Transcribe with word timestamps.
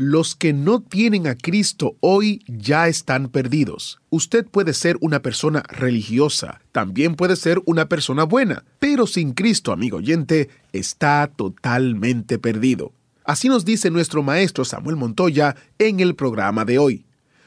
Los 0.00 0.36
que 0.36 0.52
no 0.52 0.80
tienen 0.80 1.26
a 1.26 1.34
Cristo 1.34 1.96
hoy 1.98 2.44
ya 2.46 2.86
están 2.86 3.30
perdidos. 3.30 3.98
Usted 4.10 4.46
puede 4.46 4.72
ser 4.72 4.96
una 5.00 5.22
persona 5.22 5.64
religiosa, 5.68 6.60
también 6.70 7.16
puede 7.16 7.34
ser 7.34 7.60
una 7.66 7.88
persona 7.88 8.22
buena, 8.22 8.62
pero 8.78 9.08
sin 9.08 9.32
Cristo, 9.32 9.72
amigo 9.72 9.96
oyente, 9.96 10.50
está 10.72 11.28
totalmente 11.34 12.38
perdido. 12.38 12.92
Así 13.24 13.48
nos 13.48 13.64
dice 13.64 13.90
nuestro 13.90 14.22
maestro 14.22 14.64
Samuel 14.64 14.94
Montoya 14.94 15.56
en 15.80 15.98
el 15.98 16.14
programa 16.14 16.64
de 16.64 16.78
hoy. 16.78 17.04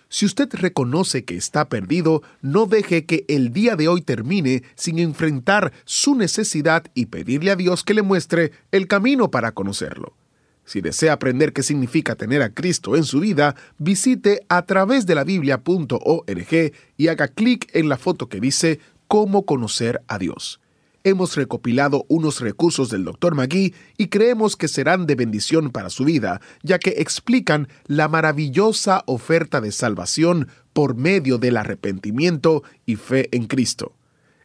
Si 0.10 0.26
usted 0.26 0.50
reconoce 0.52 1.24
que 1.24 1.38
está 1.38 1.70
perdido, 1.70 2.22
no 2.42 2.66
deje 2.66 3.06
que 3.06 3.24
el 3.30 3.54
día 3.54 3.78
de 3.78 3.88
hoy 3.88 4.02
termine 4.02 4.64
sin 4.76 5.00
enfrentar 5.00 5.72
su 5.86 6.16
necesidad 6.16 6.84
y 6.96 7.06
pedirle 7.06 7.52
a 7.52 7.56
Dios 7.56 7.86
que 7.86 7.94
le 7.94 8.02
muestre 8.02 8.52
el 8.74 8.90
camino 8.90 9.32
para 9.32 9.54
conocerlo. 9.54 10.18
Si 10.66 10.82
desea 10.82 11.14
aprender 11.14 11.54
qué 11.54 11.64
significa 11.64 12.16
tener 12.16 12.42
a 12.42 12.54
Cristo 12.54 12.96
en 12.96 13.04
su 13.04 13.20
vida, 13.20 13.56
visite 13.78 14.42
a 14.48 14.66
través 14.66 15.06
de 15.06 15.16
la 15.16 15.24
biblia.org 15.24 16.74
y 16.98 17.08
haga 17.08 17.28
clic 17.28 17.70
en 17.74 17.90
la 17.90 17.98
foto 17.98 18.30
que 18.30 18.40
dice 18.40 18.80
Cómo 19.08 19.46
conocer 19.46 20.02
a 20.08 20.18
Dios. 20.18 20.62
Hemos 21.04 21.36
recopilado 21.36 22.06
unos 22.10 22.42
recursos 22.42 22.90
del 22.90 23.04
Dr. 23.04 23.34
Magui 23.34 23.74
y 23.98 24.08
creemos 24.08 24.56
que 24.56 24.68
serán 24.68 25.08
de 25.08 25.16
bendición 25.16 25.72
para 25.72 25.90
su 25.90 26.06
vida, 26.06 26.42
ya 26.62 26.78
que 26.78 26.92
explican 26.98 27.68
la 27.88 28.08
maravillosa 28.08 29.04
oferta 29.08 29.62
de 29.62 29.72
salvación 29.72 30.48
por 30.74 30.96
medio 30.96 31.40
del 31.40 31.58
arrepentimiento 31.58 32.64
y 32.86 32.98
fe 32.98 33.30
en 33.36 33.48
Cristo. 33.48 33.96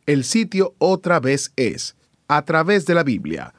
El 0.06 0.24
sitio 0.24 0.74
otra 0.78 1.20
vez 1.20 1.52
es 1.56 1.94
a 2.26 2.44
través 2.44 2.86
de 2.86 2.94
la 2.94 3.04
Biblia.org. 3.04 3.54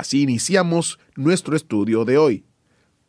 Así 0.00 0.22
iniciamos 0.22 0.98
nuestro 1.14 1.54
estudio 1.54 2.06
de 2.06 2.16
hoy. 2.16 2.46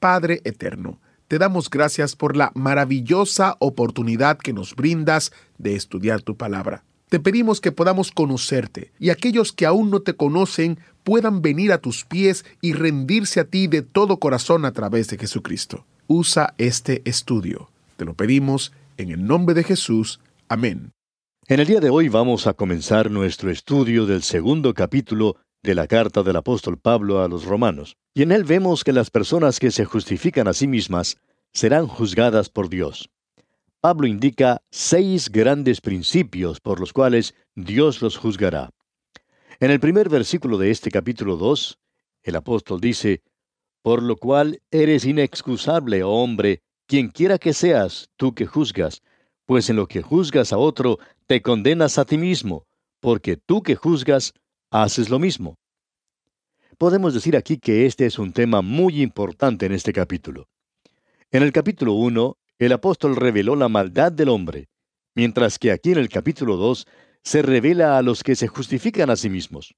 Padre 0.01 0.41
Eterno, 0.43 0.99
te 1.29 1.37
damos 1.37 1.69
gracias 1.69 2.17
por 2.17 2.35
la 2.35 2.51
maravillosa 2.53 3.55
oportunidad 3.59 4.37
que 4.37 4.51
nos 4.51 4.75
brindas 4.75 5.31
de 5.57 5.75
estudiar 5.75 6.21
tu 6.21 6.35
palabra. 6.35 6.83
Te 7.07 7.21
pedimos 7.21 7.61
que 7.61 7.71
podamos 7.71 8.11
conocerte 8.11 8.91
y 8.99 9.09
aquellos 9.09 9.53
que 9.53 9.65
aún 9.65 9.89
no 9.89 10.01
te 10.01 10.17
conocen 10.17 10.79
puedan 11.05 11.41
venir 11.41 11.71
a 11.71 11.77
tus 11.77 12.03
pies 12.03 12.43
y 12.59 12.73
rendirse 12.73 13.39
a 13.39 13.45
ti 13.45 13.67
de 13.67 13.83
todo 13.83 14.17
corazón 14.17 14.65
a 14.65 14.73
través 14.73 15.07
de 15.07 15.17
Jesucristo. 15.17 15.85
Usa 16.07 16.55
este 16.57 17.03
estudio. 17.05 17.69
Te 17.95 18.03
lo 18.03 18.15
pedimos 18.15 18.73
en 18.97 19.11
el 19.11 19.25
nombre 19.25 19.55
de 19.55 19.63
Jesús. 19.63 20.19
Amén. 20.49 20.91
En 21.47 21.61
el 21.61 21.67
día 21.67 21.79
de 21.79 21.89
hoy 21.89 22.09
vamos 22.09 22.47
a 22.47 22.53
comenzar 22.53 23.09
nuestro 23.09 23.49
estudio 23.49 24.05
del 24.05 24.23
segundo 24.23 24.73
capítulo 24.73 25.37
de 25.63 25.75
la 25.75 25.87
carta 25.87 26.23
del 26.23 26.35
apóstol 26.35 26.77
Pablo 26.77 27.21
a 27.21 27.27
los 27.27 27.45
romanos. 27.45 27.97
Y 28.13 28.23
en 28.23 28.31
él 28.31 28.43
vemos 28.43 28.83
que 28.83 28.93
las 28.93 29.09
personas 29.09 29.59
que 29.59 29.71
se 29.71 29.85
justifican 29.85 30.47
a 30.47 30.53
sí 30.53 30.67
mismas 30.67 31.17
serán 31.53 31.87
juzgadas 31.87 32.49
por 32.49 32.69
Dios. 32.69 33.09
Pablo 33.79 34.07
indica 34.07 34.61
seis 34.69 35.29
grandes 35.29 35.81
principios 35.81 36.59
por 36.59 36.79
los 36.79 36.93
cuales 36.93 37.35
Dios 37.55 38.01
los 38.01 38.17
juzgará. 38.17 38.71
En 39.59 39.71
el 39.71 39.79
primer 39.79 40.09
versículo 40.09 40.57
de 40.57 40.71
este 40.71 40.91
capítulo 40.91 41.35
2, 41.35 41.79
el 42.23 42.35
apóstol 42.35 42.79
dice, 42.79 43.21
Por 43.81 44.01
lo 44.01 44.17
cual 44.17 44.61
eres 44.71 45.05
inexcusable, 45.05 46.03
oh 46.03 46.11
hombre, 46.11 46.61
quien 46.87 47.09
quiera 47.09 47.37
que 47.37 47.53
seas, 47.53 48.09
tú 48.17 48.33
que 48.33 48.45
juzgas, 48.45 49.01
pues 49.45 49.69
en 49.69 49.75
lo 49.75 49.87
que 49.87 50.01
juzgas 50.01 50.53
a 50.53 50.57
otro, 50.57 50.99
te 51.25 51.41
condenas 51.41 51.97
a 51.97 52.05
ti 52.05 52.17
mismo, 52.17 52.65
porque 52.99 53.37
tú 53.37 53.63
que 53.63 53.75
juzgas, 53.75 54.33
haces 54.71 55.09
lo 55.09 55.19
mismo. 55.19 55.59
Podemos 56.77 57.13
decir 57.13 57.35
aquí 57.35 57.57
que 57.57 57.85
este 57.85 58.05
es 58.05 58.17
un 58.17 58.31
tema 58.33 58.61
muy 58.61 59.01
importante 59.01 59.65
en 59.65 59.73
este 59.73 59.93
capítulo. 59.93 60.47
En 61.29 61.43
el 61.43 61.51
capítulo 61.51 61.93
1, 61.93 62.37
el 62.57 62.71
apóstol 62.71 63.15
reveló 63.15 63.55
la 63.55 63.69
maldad 63.69 64.11
del 64.11 64.29
hombre, 64.29 64.69
mientras 65.13 65.59
que 65.59 65.71
aquí 65.71 65.91
en 65.91 65.97
el 65.97 66.09
capítulo 66.09 66.55
2 66.55 66.87
se 67.23 67.41
revela 67.41 67.97
a 67.97 68.01
los 68.01 68.23
que 68.23 68.35
se 68.35 68.47
justifican 68.47 69.09
a 69.09 69.15
sí 69.15 69.29
mismos. 69.29 69.75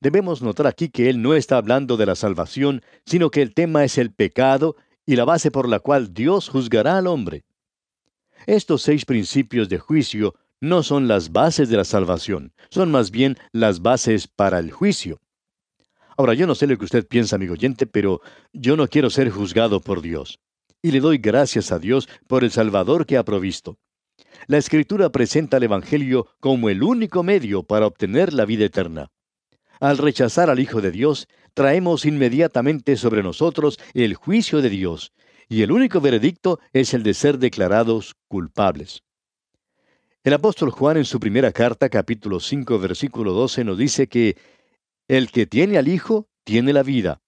Debemos 0.00 0.42
notar 0.42 0.66
aquí 0.66 0.88
que 0.88 1.10
él 1.10 1.22
no 1.22 1.34
está 1.34 1.56
hablando 1.56 1.96
de 1.96 2.06
la 2.06 2.14
salvación, 2.14 2.82
sino 3.04 3.30
que 3.30 3.42
el 3.42 3.52
tema 3.52 3.84
es 3.84 3.98
el 3.98 4.12
pecado 4.12 4.76
y 5.04 5.16
la 5.16 5.24
base 5.24 5.50
por 5.50 5.68
la 5.68 5.80
cual 5.80 6.14
Dios 6.14 6.48
juzgará 6.48 6.98
al 6.98 7.06
hombre. 7.06 7.44
Estos 8.46 8.82
seis 8.82 9.04
principios 9.04 9.68
de 9.68 9.78
juicio 9.78 10.34
no 10.60 10.82
son 10.82 11.08
las 11.08 11.32
bases 11.32 11.68
de 11.68 11.76
la 11.76 11.84
salvación, 11.84 12.52
son 12.70 12.90
más 12.90 13.10
bien 13.10 13.36
las 13.52 13.80
bases 13.80 14.26
para 14.26 14.58
el 14.58 14.70
juicio. 14.70 15.20
Ahora, 16.16 16.34
yo 16.34 16.46
no 16.46 16.54
sé 16.54 16.66
lo 16.66 16.76
que 16.76 16.84
usted 16.84 17.06
piensa, 17.06 17.36
amigo 17.36 17.52
oyente, 17.52 17.86
pero 17.86 18.20
yo 18.52 18.76
no 18.76 18.88
quiero 18.88 19.08
ser 19.08 19.30
juzgado 19.30 19.80
por 19.80 20.02
Dios. 20.02 20.40
Y 20.82 20.90
le 20.90 21.00
doy 21.00 21.18
gracias 21.18 21.70
a 21.70 21.78
Dios 21.78 22.08
por 22.26 22.42
el 22.42 22.50
Salvador 22.50 23.06
que 23.06 23.16
ha 23.16 23.24
provisto. 23.24 23.78
La 24.46 24.58
Escritura 24.58 25.10
presenta 25.10 25.58
al 25.58 25.62
Evangelio 25.62 26.26
como 26.40 26.70
el 26.70 26.82
único 26.82 27.22
medio 27.22 27.62
para 27.62 27.86
obtener 27.86 28.32
la 28.32 28.44
vida 28.44 28.64
eterna. 28.64 29.12
Al 29.80 29.98
rechazar 29.98 30.50
al 30.50 30.58
Hijo 30.58 30.80
de 30.80 30.90
Dios, 30.90 31.28
traemos 31.54 32.04
inmediatamente 32.04 32.96
sobre 32.96 33.22
nosotros 33.22 33.78
el 33.94 34.14
juicio 34.14 34.60
de 34.60 34.70
Dios, 34.70 35.12
y 35.48 35.62
el 35.62 35.70
único 35.70 36.00
veredicto 36.00 36.58
es 36.72 36.94
el 36.94 37.04
de 37.04 37.14
ser 37.14 37.38
declarados 37.38 38.16
culpables. 38.26 39.02
El 40.28 40.34
apóstol 40.34 40.68
Juan 40.68 40.98
en 40.98 41.06
su 41.06 41.20
primera 41.20 41.52
carta, 41.52 41.88
capítulo 41.88 42.38
5, 42.38 42.78
versículo 42.78 43.32
12, 43.32 43.64
nos 43.64 43.78
dice 43.78 44.08
que 44.08 44.36
el 45.08 45.30
que 45.30 45.46
tiene 45.46 45.78
al 45.78 45.88
Hijo 45.88 46.28
tiene 46.44 46.74
la 46.74 46.82
vida. 46.82 47.22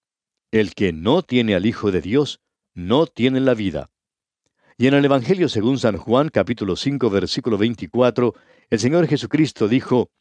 El 0.51 0.75
que 0.75 0.93
no 0.93 1.23
tiene 1.23 1.55
al 1.55 1.65
Hijo 1.65 1.91
de 1.91 1.99
Dios 1.99 2.41
no 2.75 3.07
tiene 3.07 3.39
la 3.39 3.55
vida. 3.55 3.89
Y 4.77 4.85
en 4.85 4.93
el 4.93 5.03
Evangelio 5.03 5.49
según 5.49 5.79
San 5.79 5.97
Juan 5.97 6.29
capítulo 6.29 6.75
5 6.75 7.09
versículo 7.09 7.57
24, 7.57 8.35
el 8.69 8.79
Señor 8.79 9.07
Jesucristo 9.07 9.67
dijo, 9.67 10.11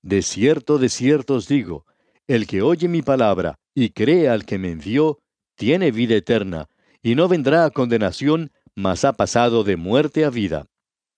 De 0.00 0.22
cierto, 0.22 0.78
de 0.78 0.88
cierto 0.88 1.34
os 1.34 1.48
digo, 1.48 1.84
el 2.28 2.46
que 2.46 2.62
oye 2.62 2.86
mi 2.86 3.02
palabra 3.02 3.58
y 3.74 3.90
cree 3.90 4.28
al 4.28 4.44
que 4.44 4.56
me 4.56 4.70
envió, 4.70 5.18
tiene 5.56 5.90
vida 5.90 6.14
eterna, 6.14 6.68
y 7.02 7.16
no 7.16 7.26
vendrá 7.26 7.64
a 7.64 7.70
condenación, 7.70 8.52
mas 8.76 9.04
ha 9.04 9.14
pasado 9.14 9.64
de 9.64 9.74
muerte 9.74 10.24
a 10.24 10.30
vida. 10.30 10.69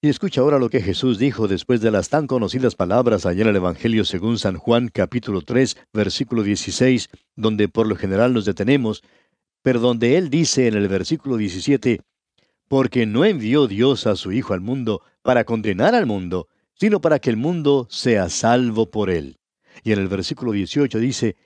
Y 0.05 0.09
escucha 0.09 0.41
ahora 0.41 0.59
lo 0.59 0.69
que 0.69 0.81
Jesús 0.81 1.17
dijo 1.17 1.47
después 1.47 1.81
de 1.81 1.93
las 1.93 2.09
tan 2.09 2.27
conocidas 2.27 2.75
palabras 2.75 3.25
allá 3.25 3.43
en 3.43 3.51
el 3.51 3.55
Evangelio 3.55 4.05
según 4.05 4.37
San 4.37 4.57
Juan 4.57 4.89
capítulo 4.93 5.43
3 5.43 5.77
versículo 5.93 6.43
16, 6.43 7.09
donde 7.37 7.69
por 7.69 7.87
lo 7.87 7.95
general 7.95 8.35
nos 8.35 8.45
detenemos, 8.45 9.05
pero 9.63 9.79
donde 9.79 10.17
Él 10.19 10.29
dice 10.29 10.67
en 10.67 10.75
el 10.75 10.89
versículo 10.89 11.37
17, 11.37 12.01
porque 12.67 13.07
no 13.07 13.25
envió 13.25 13.69
Dios 13.69 14.09
a 14.09 14.17
su 14.17 14.33
Hijo 14.33 14.55
al 14.55 14.61
mundo 14.61 15.03
para 15.23 15.45
condenar 15.45 15.95
al 15.95 16.07
mundo, 16.07 16.49
sino 16.75 17.01
para 17.01 17.21
que 17.21 17.31
el 17.31 17.37
mundo 17.37 17.87
sea 17.89 18.29
salvo 18.29 18.91
por 18.91 19.09
Él. 19.09 19.39
Y 19.85 19.93
en 19.93 20.01
el 20.01 20.09
versículo 20.09 20.51
18 20.51 20.99
dice, 20.99 21.37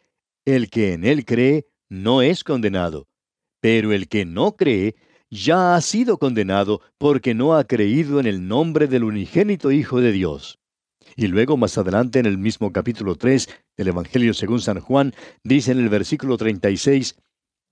el 0.47 0.71
que 0.71 0.94
en 0.94 1.05
Él 1.05 1.27
cree 1.27 1.67
no 1.91 2.23
es 2.23 2.43
condenado, 2.43 3.06
pero 3.61 3.93
el 3.93 4.08
que 4.08 4.25
no 4.25 4.56
cree 4.56 4.94
ya 5.31 5.75
ha 5.75 5.81
sido 5.81 6.19
condenado 6.19 6.81
porque 6.99 7.34
no 7.34 7.55
ha 7.55 7.64
creído 7.64 8.20
en 8.20 8.26
el 8.26 8.46
nombre 8.46 8.87
del 8.87 9.05
unigénito 9.05 9.73
Hijo 9.73 10.00
de 10.00 10.12
Dios. 10.12 10.58
Y 11.17 11.28
luego 11.28 11.56
más 11.56 11.78
adelante 11.78 12.19
en 12.19 12.26
el 12.26 12.38
mismo 12.38 12.73
capítulo 12.73 13.17
3 13.17 13.49
del 13.76 13.88
Evangelio 13.88 14.34
según 14.34 14.61
San 14.61 14.81
Juan, 14.81 15.14
dice 15.43 15.73
en 15.73 15.78
el 15.78 15.88
versículo 15.88 16.37
36, 16.37 17.17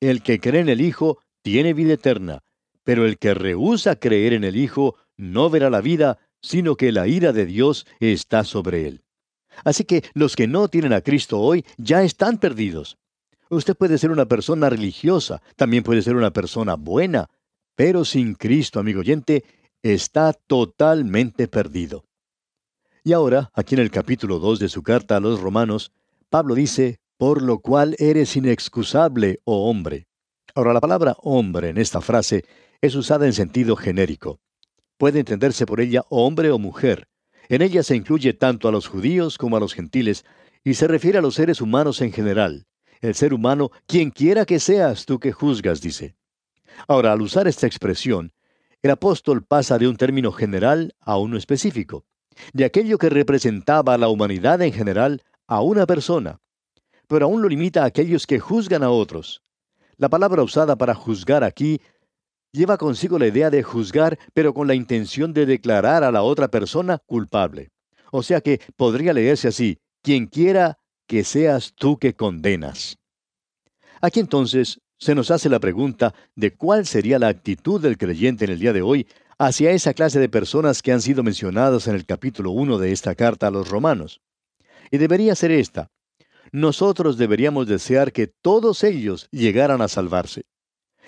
El 0.00 0.22
que 0.22 0.40
cree 0.40 0.60
en 0.60 0.68
el 0.68 0.80
Hijo 0.80 1.18
tiene 1.42 1.74
vida 1.74 1.94
eterna, 1.94 2.42
pero 2.84 3.04
el 3.04 3.18
que 3.18 3.34
rehúsa 3.34 3.96
creer 3.96 4.32
en 4.32 4.44
el 4.44 4.56
Hijo 4.56 4.96
no 5.16 5.50
verá 5.50 5.70
la 5.70 5.80
vida, 5.80 6.18
sino 6.40 6.76
que 6.76 6.92
la 6.92 7.06
ira 7.06 7.32
de 7.32 7.46
Dios 7.46 7.86
está 8.00 8.44
sobre 8.44 8.86
él. 8.86 9.04
Así 9.62 9.84
que 9.84 10.02
los 10.14 10.36
que 10.36 10.48
no 10.48 10.68
tienen 10.68 10.92
a 10.92 11.00
Cristo 11.00 11.38
hoy 11.40 11.64
ya 11.76 12.02
están 12.02 12.38
perdidos. 12.38 12.98
Usted 13.50 13.76
puede 13.76 13.98
ser 13.98 14.10
una 14.10 14.26
persona 14.26 14.68
religiosa, 14.68 15.42
también 15.56 15.84
puede 15.84 16.02
ser 16.02 16.16
una 16.16 16.32
persona 16.32 16.74
buena, 16.74 17.28
pero 17.76 18.04
sin 18.04 18.34
Cristo, 18.34 18.80
amigo 18.80 19.00
oyente, 19.00 19.44
está 19.82 20.32
totalmente 20.32 21.48
perdido. 21.48 22.04
Y 23.02 23.12
ahora, 23.12 23.50
aquí 23.54 23.74
en 23.74 23.82
el 23.82 23.90
capítulo 23.90 24.38
2 24.38 24.58
de 24.58 24.68
su 24.68 24.82
carta 24.82 25.16
a 25.16 25.20
los 25.20 25.40
romanos, 25.40 25.92
Pablo 26.30 26.54
dice, 26.54 27.00
por 27.18 27.42
lo 27.42 27.58
cual 27.58 27.96
eres 27.98 28.36
inexcusable, 28.36 29.40
oh 29.44 29.68
hombre. 29.68 30.06
Ahora, 30.54 30.72
la 30.72 30.80
palabra 30.80 31.16
hombre 31.20 31.68
en 31.68 31.78
esta 31.78 32.00
frase 32.00 32.44
es 32.80 32.94
usada 32.94 33.26
en 33.26 33.32
sentido 33.32 33.76
genérico. 33.76 34.40
Puede 34.96 35.20
entenderse 35.20 35.66
por 35.66 35.80
ella 35.80 36.02
hombre 36.08 36.50
o 36.50 36.58
mujer. 36.58 37.08
En 37.48 37.60
ella 37.60 37.82
se 37.82 37.96
incluye 37.96 38.32
tanto 38.32 38.68
a 38.68 38.72
los 38.72 38.88
judíos 38.88 39.36
como 39.36 39.56
a 39.56 39.60
los 39.60 39.74
gentiles, 39.74 40.24
y 40.62 40.74
se 40.74 40.88
refiere 40.88 41.18
a 41.18 41.22
los 41.22 41.34
seres 41.34 41.60
humanos 41.60 42.00
en 42.00 42.12
general. 42.12 42.66
El 43.00 43.14
ser 43.14 43.34
humano, 43.34 43.70
quien 43.86 44.10
quiera 44.10 44.46
que 44.46 44.60
seas 44.60 45.04
tú 45.04 45.18
que 45.18 45.32
juzgas, 45.32 45.82
dice. 45.82 46.16
Ahora, 46.88 47.12
al 47.12 47.22
usar 47.22 47.48
esta 47.48 47.66
expresión, 47.66 48.32
el 48.82 48.90
apóstol 48.90 49.44
pasa 49.44 49.78
de 49.78 49.88
un 49.88 49.96
término 49.96 50.32
general 50.32 50.94
a 51.00 51.16
uno 51.16 51.36
específico, 51.36 52.04
de 52.52 52.64
aquello 52.64 52.98
que 52.98 53.08
representaba 53.08 53.94
a 53.94 53.98
la 53.98 54.08
humanidad 54.08 54.60
en 54.62 54.72
general 54.72 55.22
a 55.46 55.62
una 55.62 55.86
persona, 55.86 56.40
pero 57.08 57.26
aún 57.26 57.42
lo 57.42 57.48
limita 57.48 57.82
a 57.82 57.86
aquellos 57.86 58.26
que 58.26 58.40
juzgan 58.40 58.82
a 58.82 58.90
otros. 58.90 59.42
La 59.96 60.08
palabra 60.08 60.42
usada 60.42 60.76
para 60.76 60.94
juzgar 60.94 61.44
aquí 61.44 61.80
lleva 62.52 62.78
consigo 62.78 63.18
la 63.18 63.26
idea 63.26 63.50
de 63.50 63.62
juzgar, 63.62 64.18
pero 64.32 64.54
con 64.54 64.66
la 64.66 64.74
intención 64.74 65.32
de 65.32 65.46
declarar 65.46 66.04
a 66.04 66.12
la 66.12 66.22
otra 66.22 66.48
persona 66.48 66.98
culpable. 66.98 67.70
O 68.12 68.22
sea 68.22 68.40
que 68.40 68.60
podría 68.76 69.12
leerse 69.12 69.48
así, 69.48 69.78
quien 70.02 70.26
quiera 70.26 70.78
que 71.06 71.24
seas 71.24 71.72
tú 71.74 71.98
que 71.98 72.14
condenas. 72.14 72.98
Aquí 74.00 74.20
entonces 74.20 74.80
se 75.04 75.14
nos 75.14 75.30
hace 75.30 75.50
la 75.50 75.60
pregunta 75.60 76.14
de 76.34 76.54
cuál 76.54 76.86
sería 76.86 77.18
la 77.18 77.28
actitud 77.28 77.78
del 77.78 77.98
creyente 77.98 78.46
en 78.46 78.52
el 78.52 78.58
día 78.58 78.72
de 78.72 78.80
hoy 78.80 79.06
hacia 79.38 79.72
esa 79.72 79.92
clase 79.92 80.18
de 80.18 80.30
personas 80.30 80.80
que 80.80 80.92
han 80.92 81.02
sido 81.02 81.22
mencionadas 81.22 81.86
en 81.88 81.94
el 81.94 82.06
capítulo 82.06 82.52
1 82.52 82.78
de 82.78 82.90
esta 82.90 83.14
carta 83.14 83.48
a 83.48 83.50
los 83.50 83.68
romanos. 83.68 84.22
Y 84.90 84.96
debería 84.96 85.34
ser 85.34 85.50
esta. 85.50 85.90
Nosotros 86.52 87.18
deberíamos 87.18 87.66
desear 87.66 88.12
que 88.12 88.28
todos 88.28 88.82
ellos 88.82 89.28
llegaran 89.30 89.82
a 89.82 89.88
salvarse. 89.88 90.46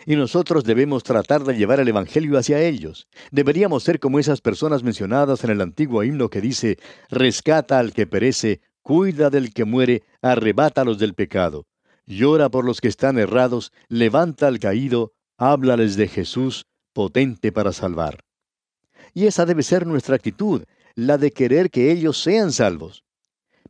Y 0.05 0.17
nosotros 0.17 0.65
debemos 0.65 1.03
tratar 1.03 1.45
de 1.45 1.57
llevar 1.57 1.81
el 1.81 1.89
Evangelio 1.89 2.37
hacia 2.37 2.61
ellos. 2.61 3.09
Deberíamos 3.31 3.83
ser 3.83 3.99
como 3.99 4.19
esas 4.19 4.43
personas 4.43 4.83
mencionadas 4.83 5.43
en 5.43 5.49
el 5.49 5.63
antiguo 5.63 6.05
himno 6.05 6.29
que 6.29 6.43
dice, 6.43 6.77
rescata 7.09 7.79
al 7.79 7.95
que 7.95 8.07
perece, 8.07 8.61
cuida 8.83 9.31
del 9.31 9.55
que 9.55 9.65
muere, 9.65 10.03
arrebata 10.21 10.85
los 10.85 10.99
del 10.99 11.15
pecado 11.15 11.65
llora 12.07 12.49
por 12.49 12.65
los 12.65 12.81
que 12.81 12.89
están 12.89 13.19
errados, 13.19 13.73
levanta 13.89 14.47
al 14.47 14.59
caído, 14.59 15.13
háblales 15.37 15.97
de 15.97 16.09
Jesús, 16.09 16.67
potente 16.93 17.53
para 17.53 17.73
salvar. 17.73 18.21
Y 19.13 19.27
esa 19.27 19.45
debe 19.47 19.63
ser 19.63 19.87
nuestra 19.87 20.17
actitud, 20.17 20.65
la 20.95 21.19
de 21.19 21.31
querer 21.31 21.71
que 21.71 21.93
ellos 21.93 22.21
sean 22.23 22.53
salvos. 22.53 23.05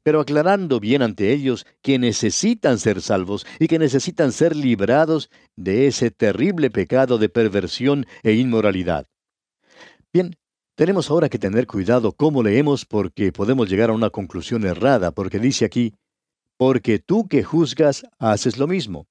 Pero 0.03 0.21
aclarando 0.21 0.79
bien 0.79 1.03
ante 1.03 1.33
ellos 1.33 1.67
que 1.83 1.99
necesitan 1.99 2.79
ser 2.79 3.03
salvos 3.03 3.44
y 3.59 3.67
que 3.67 3.79
necesitan 3.79 4.31
ser 4.31 4.55
librados 4.55 5.31
de 5.56 5.89
ese 5.89 6.11
terrible 6.12 6.71
pecado 6.71 7.19
de 7.19 7.29
perversión 7.29 8.06
e 8.23 8.35
inmoralidad. 8.35 9.09
Bien, 10.12 10.37
tenemos 10.77 11.11
ahora 11.11 11.29
que 11.29 11.39
tener 11.39 11.67
cuidado 11.67 12.12
cómo 12.12 12.43
leemos 12.43 12.85
porque 12.85 13.32
podemos 13.32 13.69
llegar 13.69 13.91
a 13.91 13.94
una 13.94 14.11
conclusión 14.11 14.65
errada, 14.65 15.11
porque 15.11 15.39
dice 15.39 15.65
aquí, 15.65 15.94
porque 16.56 16.99
tú 16.99 17.29
que 17.29 17.44
juzgas 17.44 18.05
haces 18.19 18.58
lo 18.58 18.67
mismo. 18.67 19.06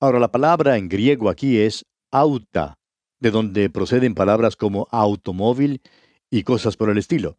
Ahora 0.00 0.20
la 0.20 0.30
palabra 0.30 0.76
en 0.76 0.88
griego 0.88 1.28
aquí 1.28 1.58
es 1.58 1.84
auta, 2.10 2.78
de 3.20 3.30
donde 3.30 3.70
proceden 3.70 4.14
palabras 4.14 4.56
como 4.56 4.86
automóvil 4.90 5.82
y 6.30 6.42
cosas 6.44 6.76
por 6.76 6.90
el 6.90 6.98
estilo. 6.98 7.38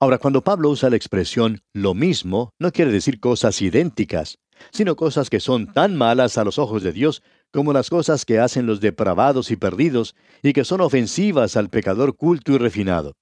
Ahora, 0.00 0.18
cuando 0.18 0.44
Pablo 0.44 0.70
usa 0.70 0.90
la 0.90 0.96
expresión 0.96 1.60
lo 1.72 1.92
mismo, 1.92 2.52
no 2.60 2.70
quiere 2.70 2.92
decir 2.92 3.18
cosas 3.18 3.60
idénticas, 3.60 4.38
sino 4.70 4.94
cosas 4.94 5.28
que 5.28 5.40
son 5.40 5.72
tan 5.72 5.96
malas 5.96 6.38
a 6.38 6.44
los 6.44 6.58
ojos 6.58 6.84
de 6.84 6.92
Dios 6.92 7.22
como 7.50 7.72
las 7.72 7.90
cosas 7.90 8.24
que 8.24 8.38
hacen 8.38 8.66
los 8.66 8.80
depravados 8.80 9.50
y 9.50 9.56
perdidos 9.56 10.14
y 10.42 10.52
que 10.52 10.64
son 10.64 10.82
ofensivas 10.82 11.56
al 11.56 11.68
pecador 11.68 12.16
culto 12.16 12.52
y 12.52 12.58
refinado. 12.58 13.16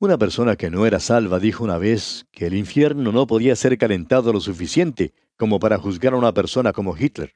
Una 0.00 0.16
persona 0.16 0.54
que 0.54 0.70
no 0.70 0.86
era 0.86 1.00
salva 1.00 1.40
dijo 1.40 1.64
una 1.64 1.76
vez 1.76 2.24
que 2.30 2.46
el 2.46 2.54
infierno 2.54 3.10
no 3.10 3.26
podía 3.26 3.56
ser 3.56 3.76
calentado 3.76 4.32
lo 4.32 4.38
suficiente 4.38 5.12
como 5.36 5.58
para 5.58 5.76
juzgar 5.76 6.12
a 6.12 6.16
una 6.16 6.32
persona 6.32 6.72
como 6.72 6.96
Hitler. 6.96 7.34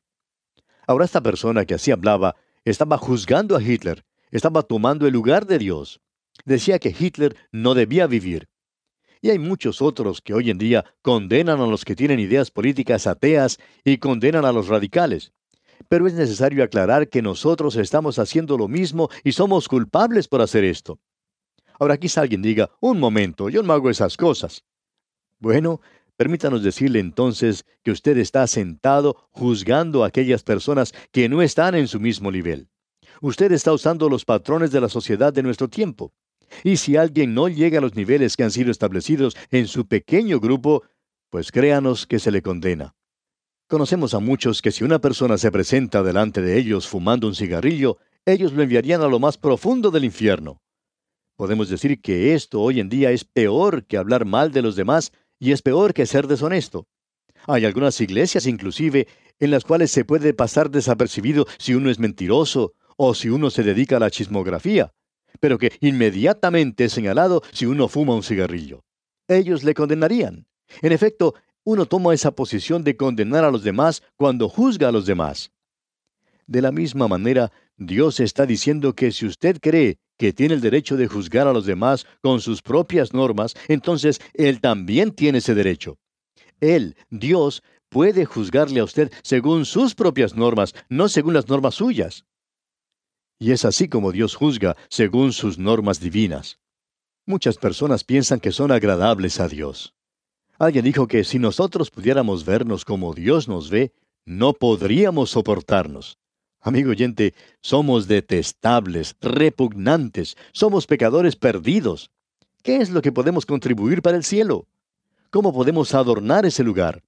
Ahora 0.86 1.04
esta 1.04 1.20
persona 1.20 1.64
que 1.64 1.74
así 1.74 1.90
hablaba 1.90 2.36
estaba 2.64 2.98
juzgando 2.98 3.56
a 3.56 3.62
Hitler, 3.62 4.04
estaba 4.30 4.62
tomando 4.62 5.08
el 5.08 5.12
lugar 5.12 5.44
de 5.44 5.58
Dios. 5.58 6.00
Decía 6.44 6.78
que 6.78 6.94
Hitler 6.96 7.34
no 7.50 7.74
debía 7.74 8.06
vivir. 8.06 8.48
Y 9.20 9.30
hay 9.30 9.40
muchos 9.40 9.82
otros 9.82 10.20
que 10.20 10.32
hoy 10.32 10.48
en 10.48 10.58
día 10.58 10.84
condenan 11.02 11.60
a 11.60 11.66
los 11.66 11.84
que 11.84 11.96
tienen 11.96 12.20
ideas 12.20 12.52
políticas 12.52 13.08
ateas 13.08 13.58
y 13.82 13.98
condenan 13.98 14.44
a 14.44 14.52
los 14.52 14.68
radicales. 14.68 15.32
Pero 15.88 16.06
es 16.06 16.14
necesario 16.14 16.62
aclarar 16.62 17.08
que 17.08 17.22
nosotros 17.22 17.74
estamos 17.74 18.20
haciendo 18.20 18.56
lo 18.56 18.68
mismo 18.68 19.08
y 19.24 19.32
somos 19.32 19.66
culpables 19.66 20.28
por 20.28 20.42
hacer 20.42 20.62
esto. 20.62 21.00
Ahora 21.82 21.98
quizá 21.98 22.20
alguien 22.20 22.42
diga, 22.42 22.70
un 22.80 23.00
momento, 23.00 23.48
yo 23.48 23.60
no 23.64 23.72
hago 23.72 23.90
esas 23.90 24.16
cosas. 24.16 24.62
Bueno, 25.40 25.80
permítanos 26.16 26.62
decirle 26.62 27.00
entonces 27.00 27.64
que 27.82 27.90
usted 27.90 28.18
está 28.18 28.46
sentado 28.46 29.28
juzgando 29.32 30.04
a 30.04 30.06
aquellas 30.06 30.44
personas 30.44 30.94
que 31.10 31.28
no 31.28 31.42
están 31.42 31.74
en 31.74 31.88
su 31.88 31.98
mismo 31.98 32.30
nivel. 32.30 32.68
Usted 33.20 33.50
está 33.50 33.72
usando 33.72 34.08
los 34.08 34.24
patrones 34.24 34.70
de 34.70 34.80
la 34.80 34.88
sociedad 34.88 35.32
de 35.32 35.42
nuestro 35.42 35.66
tiempo. 35.66 36.12
Y 36.62 36.76
si 36.76 36.96
alguien 36.96 37.34
no 37.34 37.48
llega 37.48 37.78
a 37.78 37.82
los 37.82 37.96
niveles 37.96 38.36
que 38.36 38.44
han 38.44 38.52
sido 38.52 38.70
establecidos 38.70 39.36
en 39.50 39.66
su 39.66 39.88
pequeño 39.88 40.38
grupo, 40.38 40.84
pues 41.30 41.50
créanos 41.50 42.06
que 42.06 42.20
se 42.20 42.30
le 42.30 42.42
condena. 42.42 42.94
Conocemos 43.66 44.14
a 44.14 44.20
muchos 44.20 44.62
que 44.62 44.70
si 44.70 44.84
una 44.84 45.00
persona 45.00 45.36
se 45.36 45.50
presenta 45.50 46.04
delante 46.04 46.42
de 46.42 46.60
ellos 46.60 46.86
fumando 46.86 47.26
un 47.26 47.34
cigarrillo, 47.34 47.98
ellos 48.24 48.52
lo 48.52 48.62
enviarían 48.62 49.02
a 49.02 49.08
lo 49.08 49.18
más 49.18 49.36
profundo 49.36 49.90
del 49.90 50.04
infierno. 50.04 50.61
Podemos 51.42 51.68
decir 51.68 52.00
que 52.00 52.34
esto 52.34 52.60
hoy 52.60 52.78
en 52.78 52.88
día 52.88 53.10
es 53.10 53.24
peor 53.24 53.84
que 53.84 53.96
hablar 53.96 54.24
mal 54.24 54.52
de 54.52 54.62
los 54.62 54.76
demás 54.76 55.10
y 55.40 55.50
es 55.50 55.60
peor 55.60 55.92
que 55.92 56.06
ser 56.06 56.28
deshonesto. 56.28 56.86
Hay 57.48 57.64
algunas 57.64 58.00
iglesias 58.00 58.46
inclusive 58.46 59.08
en 59.40 59.50
las 59.50 59.64
cuales 59.64 59.90
se 59.90 60.04
puede 60.04 60.34
pasar 60.34 60.70
desapercibido 60.70 61.46
si 61.58 61.74
uno 61.74 61.90
es 61.90 61.98
mentiroso 61.98 62.74
o 62.96 63.12
si 63.12 63.28
uno 63.28 63.50
se 63.50 63.64
dedica 63.64 63.96
a 63.96 63.98
la 63.98 64.12
chismografía, 64.12 64.92
pero 65.40 65.58
que 65.58 65.72
inmediatamente 65.80 66.84
es 66.84 66.92
señalado 66.92 67.42
si 67.50 67.66
uno 67.66 67.88
fuma 67.88 68.14
un 68.14 68.22
cigarrillo. 68.22 68.84
Ellos 69.26 69.64
le 69.64 69.74
condenarían. 69.74 70.46
En 70.80 70.92
efecto, 70.92 71.34
uno 71.64 71.86
toma 71.86 72.14
esa 72.14 72.36
posición 72.36 72.84
de 72.84 72.96
condenar 72.96 73.42
a 73.42 73.50
los 73.50 73.64
demás 73.64 74.04
cuando 74.14 74.48
juzga 74.48 74.90
a 74.90 74.92
los 74.92 75.06
demás. 75.06 75.50
De 76.46 76.62
la 76.62 76.70
misma 76.70 77.08
manera, 77.08 77.50
Dios 77.76 78.20
está 78.20 78.46
diciendo 78.46 78.94
que 78.94 79.10
si 79.10 79.26
usted 79.26 79.58
cree 79.60 79.98
que 80.22 80.32
tiene 80.32 80.54
el 80.54 80.60
derecho 80.60 80.96
de 80.96 81.08
juzgar 81.08 81.48
a 81.48 81.52
los 81.52 81.66
demás 81.66 82.06
con 82.20 82.40
sus 82.40 82.62
propias 82.62 83.12
normas, 83.12 83.56
entonces 83.66 84.20
Él 84.34 84.60
también 84.60 85.10
tiene 85.10 85.38
ese 85.38 85.52
derecho. 85.52 85.98
Él, 86.60 86.94
Dios, 87.10 87.64
puede 87.88 88.24
juzgarle 88.24 88.78
a 88.78 88.84
usted 88.84 89.10
según 89.24 89.64
sus 89.64 89.96
propias 89.96 90.36
normas, 90.36 90.76
no 90.88 91.08
según 91.08 91.34
las 91.34 91.48
normas 91.48 91.74
suyas. 91.74 92.24
Y 93.40 93.50
es 93.50 93.64
así 93.64 93.88
como 93.88 94.12
Dios 94.12 94.36
juzga, 94.36 94.76
según 94.88 95.32
sus 95.32 95.58
normas 95.58 95.98
divinas. 95.98 96.60
Muchas 97.26 97.56
personas 97.56 98.04
piensan 98.04 98.38
que 98.38 98.52
son 98.52 98.70
agradables 98.70 99.40
a 99.40 99.48
Dios. 99.48 99.92
Alguien 100.56 100.84
dijo 100.84 101.08
que 101.08 101.24
si 101.24 101.40
nosotros 101.40 101.90
pudiéramos 101.90 102.44
vernos 102.44 102.84
como 102.84 103.12
Dios 103.12 103.48
nos 103.48 103.70
ve, 103.70 103.92
no 104.24 104.52
podríamos 104.52 105.30
soportarnos. 105.30 106.21
Amigo 106.64 106.92
oyente, 106.92 107.34
somos 107.60 108.06
detestables, 108.06 109.16
repugnantes, 109.20 110.36
somos 110.52 110.86
pecadores 110.86 111.34
perdidos. 111.34 112.12
¿Qué 112.62 112.76
es 112.76 112.90
lo 112.90 113.02
que 113.02 113.10
podemos 113.10 113.46
contribuir 113.46 114.00
para 114.00 114.16
el 114.16 114.22
cielo? 114.22 114.68
¿Cómo 115.30 115.52
podemos 115.52 115.92
adornar 115.92 116.46
ese 116.46 116.62
lugar? 116.62 117.02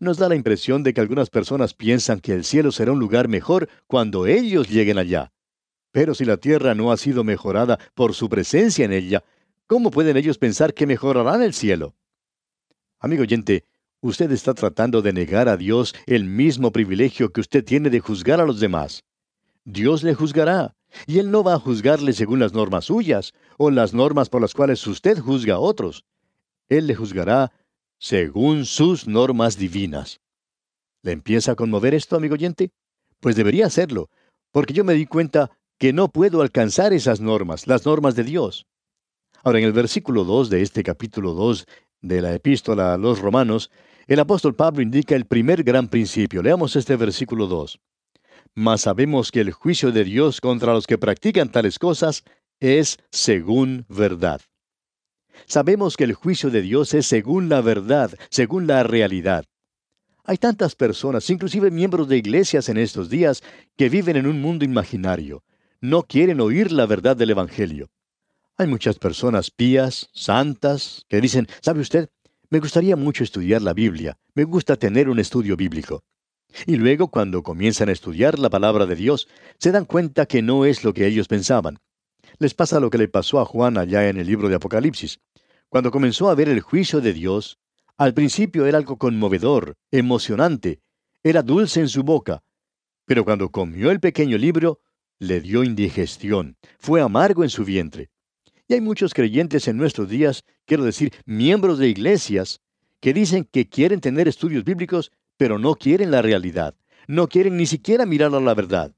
Nos 0.00 0.16
da 0.16 0.30
la 0.30 0.36
impresión 0.36 0.82
de 0.82 0.94
que 0.94 1.02
algunas 1.02 1.28
personas 1.28 1.74
piensan 1.74 2.20
que 2.20 2.32
el 2.32 2.44
cielo 2.44 2.72
será 2.72 2.92
un 2.92 2.98
lugar 2.98 3.28
mejor 3.28 3.68
cuando 3.86 4.26
ellos 4.26 4.70
lleguen 4.70 4.96
allá. 4.96 5.32
Pero 5.92 6.14
si 6.14 6.24
la 6.24 6.38
tierra 6.38 6.74
no 6.74 6.90
ha 6.90 6.96
sido 6.96 7.24
mejorada 7.24 7.78
por 7.94 8.14
su 8.14 8.30
presencia 8.30 8.86
en 8.86 8.94
ella, 8.94 9.22
¿cómo 9.66 9.90
pueden 9.90 10.16
ellos 10.16 10.38
pensar 10.38 10.72
que 10.72 10.86
mejorarán 10.86 11.42
el 11.42 11.52
cielo? 11.52 11.94
Amigo 13.00 13.22
oyente, 13.22 13.66
Usted 14.00 14.30
está 14.30 14.54
tratando 14.54 15.02
de 15.02 15.12
negar 15.12 15.48
a 15.48 15.56
Dios 15.56 15.92
el 16.06 16.24
mismo 16.24 16.70
privilegio 16.70 17.32
que 17.32 17.40
usted 17.40 17.64
tiene 17.64 17.90
de 17.90 17.98
juzgar 17.98 18.40
a 18.40 18.46
los 18.46 18.60
demás. 18.60 19.02
Dios 19.64 20.04
le 20.04 20.14
juzgará, 20.14 20.76
y 21.06 21.18
Él 21.18 21.32
no 21.32 21.42
va 21.42 21.54
a 21.54 21.58
juzgarle 21.58 22.12
según 22.12 22.38
las 22.38 22.52
normas 22.52 22.84
suyas 22.84 23.34
o 23.56 23.72
las 23.72 23.94
normas 23.94 24.28
por 24.28 24.40
las 24.40 24.54
cuales 24.54 24.86
usted 24.86 25.18
juzga 25.18 25.54
a 25.54 25.58
otros. 25.58 26.04
Él 26.68 26.86
le 26.86 26.94
juzgará 26.94 27.50
según 27.98 28.66
sus 28.66 29.08
normas 29.08 29.58
divinas. 29.58 30.20
¿Le 31.02 31.10
empieza 31.10 31.52
a 31.52 31.56
conmover 31.56 31.92
esto, 31.92 32.14
amigo 32.14 32.34
oyente? 32.34 32.70
Pues 33.18 33.34
debería 33.34 33.66
hacerlo, 33.66 34.10
porque 34.52 34.74
yo 34.74 34.84
me 34.84 34.94
di 34.94 35.06
cuenta 35.06 35.50
que 35.76 35.92
no 35.92 36.08
puedo 36.08 36.40
alcanzar 36.40 36.92
esas 36.92 37.20
normas, 37.20 37.66
las 37.66 37.84
normas 37.84 38.14
de 38.14 38.22
Dios. 38.22 38.68
Ahora, 39.42 39.58
en 39.58 39.64
el 39.64 39.72
versículo 39.72 40.22
2 40.22 40.50
de 40.50 40.62
este 40.62 40.84
capítulo 40.84 41.34
2 41.34 41.66
de 42.00 42.22
la 42.22 42.34
epístola 42.34 42.94
a 42.94 42.98
los 42.98 43.18
romanos, 43.18 43.72
El 44.08 44.20
apóstol 44.20 44.54
Pablo 44.54 44.80
indica 44.80 45.14
el 45.14 45.26
primer 45.26 45.62
gran 45.62 45.86
principio. 45.86 46.42
Leamos 46.42 46.76
este 46.76 46.96
versículo 46.96 47.46
2. 47.46 47.78
Mas 48.54 48.80
sabemos 48.80 49.30
que 49.30 49.42
el 49.42 49.52
juicio 49.52 49.92
de 49.92 50.02
Dios 50.02 50.40
contra 50.40 50.72
los 50.72 50.86
que 50.86 50.96
practican 50.96 51.52
tales 51.52 51.78
cosas 51.78 52.24
es 52.58 52.96
según 53.10 53.84
verdad. 53.90 54.40
Sabemos 55.44 55.98
que 55.98 56.04
el 56.04 56.14
juicio 56.14 56.48
de 56.48 56.62
Dios 56.62 56.94
es 56.94 57.06
según 57.06 57.50
la 57.50 57.60
verdad, 57.60 58.10
según 58.30 58.66
la 58.66 58.82
realidad. 58.82 59.44
Hay 60.24 60.38
tantas 60.38 60.74
personas, 60.74 61.28
inclusive 61.28 61.70
miembros 61.70 62.08
de 62.08 62.16
iglesias 62.16 62.70
en 62.70 62.78
estos 62.78 63.10
días, 63.10 63.42
que 63.76 63.90
viven 63.90 64.16
en 64.16 64.26
un 64.26 64.40
mundo 64.40 64.64
imaginario. 64.64 65.44
No 65.82 66.04
quieren 66.04 66.40
oír 66.40 66.72
la 66.72 66.86
verdad 66.86 67.14
del 67.14 67.30
Evangelio. 67.30 67.90
Hay 68.56 68.68
muchas 68.68 68.98
personas 68.98 69.50
pías, 69.50 70.08
santas, 70.14 71.04
que 71.10 71.20
dicen, 71.20 71.46
¿sabe 71.60 71.80
usted? 71.80 72.08
Me 72.50 72.60
gustaría 72.60 72.96
mucho 72.96 73.24
estudiar 73.24 73.62
la 73.62 73.74
Biblia, 73.74 74.18
me 74.34 74.44
gusta 74.44 74.76
tener 74.76 75.08
un 75.08 75.18
estudio 75.18 75.56
bíblico. 75.56 76.02
Y 76.66 76.76
luego, 76.76 77.08
cuando 77.08 77.42
comienzan 77.42 77.88
a 77.90 77.92
estudiar 77.92 78.38
la 78.38 78.48
palabra 78.48 78.86
de 78.86 78.96
Dios, 78.96 79.28
se 79.58 79.70
dan 79.70 79.84
cuenta 79.84 80.26
que 80.26 80.40
no 80.40 80.64
es 80.64 80.82
lo 80.82 80.94
que 80.94 81.06
ellos 81.06 81.28
pensaban. 81.28 81.78
Les 82.38 82.54
pasa 82.54 82.80
lo 82.80 82.88
que 82.88 82.98
le 82.98 83.08
pasó 83.08 83.40
a 83.40 83.44
Juan 83.44 83.76
allá 83.76 84.08
en 84.08 84.16
el 84.16 84.26
libro 84.26 84.48
de 84.48 84.54
Apocalipsis. 84.54 85.20
Cuando 85.68 85.90
comenzó 85.90 86.30
a 86.30 86.34
ver 86.34 86.48
el 86.48 86.60
juicio 86.60 87.02
de 87.02 87.12
Dios, 87.12 87.58
al 87.98 88.14
principio 88.14 88.64
era 88.64 88.78
algo 88.78 88.96
conmovedor, 88.96 89.74
emocionante, 89.90 90.80
era 91.22 91.42
dulce 91.42 91.80
en 91.80 91.88
su 91.88 92.02
boca, 92.02 92.42
pero 93.08 93.24
cuando 93.24 93.50
comió 93.50 93.90
el 93.90 94.00
pequeño 94.00 94.36
libro, 94.36 94.80
le 95.18 95.40
dio 95.40 95.64
indigestión, 95.64 96.56
fue 96.78 97.00
amargo 97.00 97.42
en 97.42 97.48
su 97.48 97.64
vientre. 97.64 98.10
Y 98.68 98.74
hay 98.74 98.82
muchos 98.82 99.14
creyentes 99.14 99.66
en 99.66 99.78
nuestros 99.78 100.10
días, 100.10 100.44
quiero 100.66 100.84
decir, 100.84 101.12
miembros 101.24 101.78
de 101.78 101.88
iglesias, 101.88 102.60
que 103.00 103.14
dicen 103.14 103.48
que 103.50 103.66
quieren 103.66 104.00
tener 104.02 104.28
estudios 104.28 104.62
bíblicos, 104.62 105.10
pero 105.38 105.58
no 105.58 105.74
quieren 105.74 106.10
la 106.10 106.20
realidad, 106.20 106.74
no 107.06 107.28
quieren 107.28 107.56
ni 107.56 107.64
siquiera 107.64 108.04
mirar 108.04 108.34
a 108.34 108.40
la 108.40 108.52
verdad. 108.52 108.94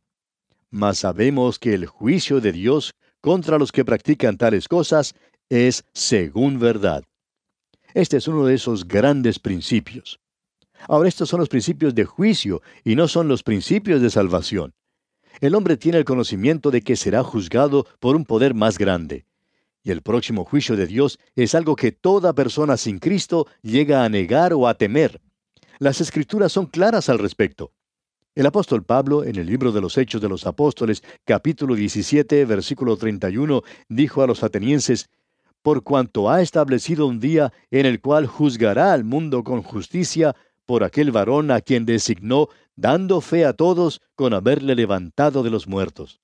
Mas 0.71 0.99
sabemos 0.99 1.61
que 1.61 1.75
el 1.75 1.87
juicio 1.87 2.41
de 2.41 2.51
Dios 2.51 2.95
contra 3.21 3.59
los 3.59 3.71
que 3.71 3.85
practican 3.85 4.37
tales 4.37 4.67
cosas 4.67 5.15
es 5.49 5.85
según 5.93 6.59
verdad. 6.59 7.05
Este 7.95 8.17
es 8.17 8.27
uno 8.27 8.47
de 8.47 8.55
esos 8.55 8.89
grandes 8.89 9.39
principios. 9.39 10.19
Ahora 10.89 11.09
estos 11.09 11.29
son 11.29 11.41
los 11.41 11.49
principios 11.49 11.95
de 11.95 12.07
juicio 12.07 12.63
y 12.83 12.97
no 12.97 13.07
son 13.07 13.29
los 13.29 13.45
principios 13.45 14.03
de 14.03 14.11
salvación. 14.11 14.75
El 15.41 15.55
hombre 15.55 15.77
tiene 15.77 15.99
el 15.99 16.05
conocimiento 16.05 16.73
de 16.73 16.83
que 16.83 16.97
será 16.97 17.23
juzgado 17.23 17.87
por 18.01 18.17
un 18.17 18.25
poder 18.25 18.55
más 18.55 18.77
grande. 18.79 19.27
Y 19.83 19.91
el 19.91 20.03
próximo 20.03 20.45
juicio 20.45 20.77
de 20.77 20.87
Dios 20.87 21.19
es 21.35 21.55
algo 21.55 21.77
que 21.77 21.93
toda 21.93 22.35
persona 22.35 22.77
sin 22.77 22.99
Cristo 22.99 23.47
llega 23.63 24.05
a 24.05 24.09
negar 24.09 24.53
o 24.53 24.69
a 24.69 24.75
temer. 24.75 25.21
Las 25.79 26.01
escrituras 26.01 26.53
son 26.53 26.67
claras 26.67 27.09
al 27.09 27.19
respecto. 27.19 27.73
El 28.35 28.47
apóstol 28.47 28.85
Pablo, 28.85 29.25
en 29.25 29.37
el 29.37 29.47
libro 29.47 29.73
de 29.73 29.81
los 29.81 29.99
Hechos 29.99 30.21
de 30.21 30.29
los 30.29 30.47
Apóstoles, 30.47 31.03
capítulo 31.25 31.75
17, 31.75 32.45
versículo 32.45 32.97
31, 32.97 33.63
dijo 33.89 34.23
a 34.23 34.27
los 34.27 34.45
atenienses, 34.45 35.09
por 35.63 35.83
cuanto 35.83 36.31
ha 36.31 36.41
establecido 36.41 37.07
un 37.07 37.19
día 37.19 37.53
en 37.71 37.87
el 37.87 38.01
cual 38.01 38.27
juzgará 38.27 38.93
al 38.93 39.05
mundo 39.05 39.43
con 39.43 39.63
justicia 39.63 40.37
por 40.65 40.85
aquel 40.85 41.11
varón 41.11 41.51
a 41.51 41.61
quien 41.61 41.85
designó, 41.85 42.49
dando 42.77 43.21
fe 43.21 43.45
a 43.45 43.55
todos 43.55 44.01
con 44.15 44.33
haberle 44.33 44.75
levantado 44.75 45.43
de 45.43 45.51
los 45.51 45.67
muertos. 45.67 46.21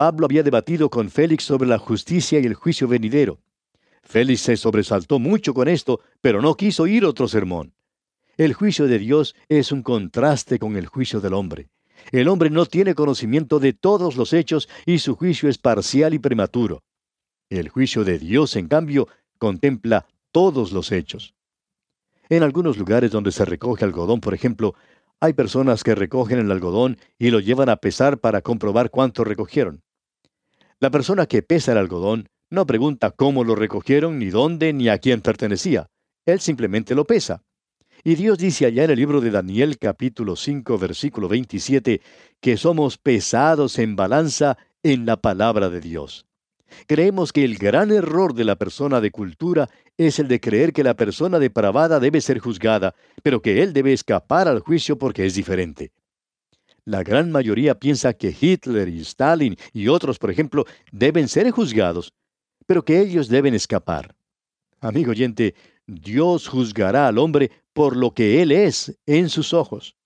Pablo 0.00 0.24
había 0.24 0.42
debatido 0.42 0.88
con 0.88 1.10
Félix 1.10 1.44
sobre 1.44 1.68
la 1.68 1.76
justicia 1.76 2.40
y 2.40 2.46
el 2.46 2.54
juicio 2.54 2.88
venidero. 2.88 3.38
Félix 4.02 4.40
se 4.40 4.56
sobresaltó 4.56 5.18
mucho 5.18 5.52
con 5.52 5.68
esto, 5.68 6.00
pero 6.22 6.40
no 6.40 6.54
quiso 6.54 6.84
oír 6.84 7.04
otro 7.04 7.28
sermón. 7.28 7.74
El 8.38 8.54
juicio 8.54 8.86
de 8.86 8.98
Dios 8.98 9.36
es 9.50 9.72
un 9.72 9.82
contraste 9.82 10.58
con 10.58 10.76
el 10.76 10.86
juicio 10.86 11.20
del 11.20 11.34
hombre. 11.34 11.68
El 12.12 12.28
hombre 12.28 12.48
no 12.48 12.64
tiene 12.64 12.94
conocimiento 12.94 13.60
de 13.60 13.74
todos 13.74 14.16
los 14.16 14.32
hechos 14.32 14.70
y 14.86 15.00
su 15.00 15.16
juicio 15.16 15.50
es 15.50 15.58
parcial 15.58 16.14
y 16.14 16.18
prematuro. 16.18 16.82
El 17.50 17.68
juicio 17.68 18.02
de 18.02 18.18
Dios, 18.18 18.56
en 18.56 18.68
cambio, 18.68 19.06
contempla 19.36 20.06
todos 20.32 20.72
los 20.72 20.92
hechos. 20.92 21.34
En 22.30 22.42
algunos 22.42 22.78
lugares 22.78 23.10
donde 23.10 23.32
se 23.32 23.44
recoge 23.44 23.84
algodón, 23.84 24.22
por 24.22 24.32
ejemplo, 24.32 24.74
hay 25.20 25.34
personas 25.34 25.84
que 25.84 25.94
recogen 25.94 26.38
el 26.38 26.50
algodón 26.50 26.96
y 27.18 27.28
lo 27.28 27.40
llevan 27.40 27.68
a 27.68 27.76
pesar 27.76 28.16
para 28.16 28.40
comprobar 28.40 28.88
cuánto 28.88 29.24
recogieron. 29.24 29.82
La 30.82 30.90
persona 30.90 31.26
que 31.26 31.42
pesa 31.42 31.72
el 31.72 31.78
algodón 31.78 32.30
no 32.48 32.66
pregunta 32.66 33.10
cómo 33.10 33.44
lo 33.44 33.54
recogieron, 33.54 34.18
ni 34.18 34.30
dónde, 34.30 34.72
ni 34.72 34.88
a 34.88 34.96
quién 34.96 35.20
pertenecía. 35.20 35.90
Él 36.24 36.40
simplemente 36.40 36.94
lo 36.94 37.06
pesa. 37.06 37.42
Y 38.02 38.14
Dios 38.14 38.38
dice 38.38 38.64
allá 38.64 38.84
en 38.84 38.90
el 38.90 38.96
libro 38.96 39.20
de 39.20 39.30
Daniel 39.30 39.76
capítulo 39.76 40.36
5 40.36 40.78
versículo 40.78 41.28
27 41.28 42.00
que 42.40 42.56
somos 42.56 42.96
pesados 42.96 43.78
en 43.78 43.94
balanza 43.94 44.56
en 44.82 45.04
la 45.04 45.18
palabra 45.18 45.68
de 45.68 45.82
Dios. 45.82 46.24
Creemos 46.86 47.34
que 47.34 47.44
el 47.44 47.58
gran 47.58 47.90
error 47.90 48.32
de 48.32 48.44
la 48.44 48.56
persona 48.56 49.02
de 49.02 49.10
cultura 49.10 49.68
es 49.98 50.18
el 50.18 50.28
de 50.28 50.40
creer 50.40 50.72
que 50.72 50.82
la 50.82 50.94
persona 50.94 51.38
depravada 51.38 52.00
debe 52.00 52.22
ser 52.22 52.38
juzgada, 52.38 52.94
pero 53.22 53.42
que 53.42 53.62
él 53.62 53.74
debe 53.74 53.92
escapar 53.92 54.48
al 54.48 54.60
juicio 54.60 54.96
porque 54.96 55.26
es 55.26 55.34
diferente. 55.34 55.92
La 56.84 57.02
gran 57.02 57.30
mayoría 57.30 57.78
piensa 57.78 58.12
que 58.14 58.34
Hitler 58.38 58.88
y 58.88 59.00
Stalin 59.00 59.56
y 59.72 59.88
otros, 59.88 60.18
por 60.18 60.30
ejemplo, 60.30 60.64
deben 60.92 61.28
ser 61.28 61.50
juzgados, 61.50 62.12
pero 62.66 62.84
que 62.84 63.00
ellos 63.00 63.28
deben 63.28 63.54
escapar. 63.54 64.14
Amigo 64.80 65.10
oyente, 65.10 65.54
Dios 65.86 66.48
juzgará 66.48 67.08
al 67.08 67.18
hombre 67.18 67.50
por 67.72 67.96
lo 67.96 68.12
que 68.12 68.42
él 68.42 68.52
es 68.52 68.98
en 69.06 69.28
sus 69.28 69.52
ojos. 69.52 69.96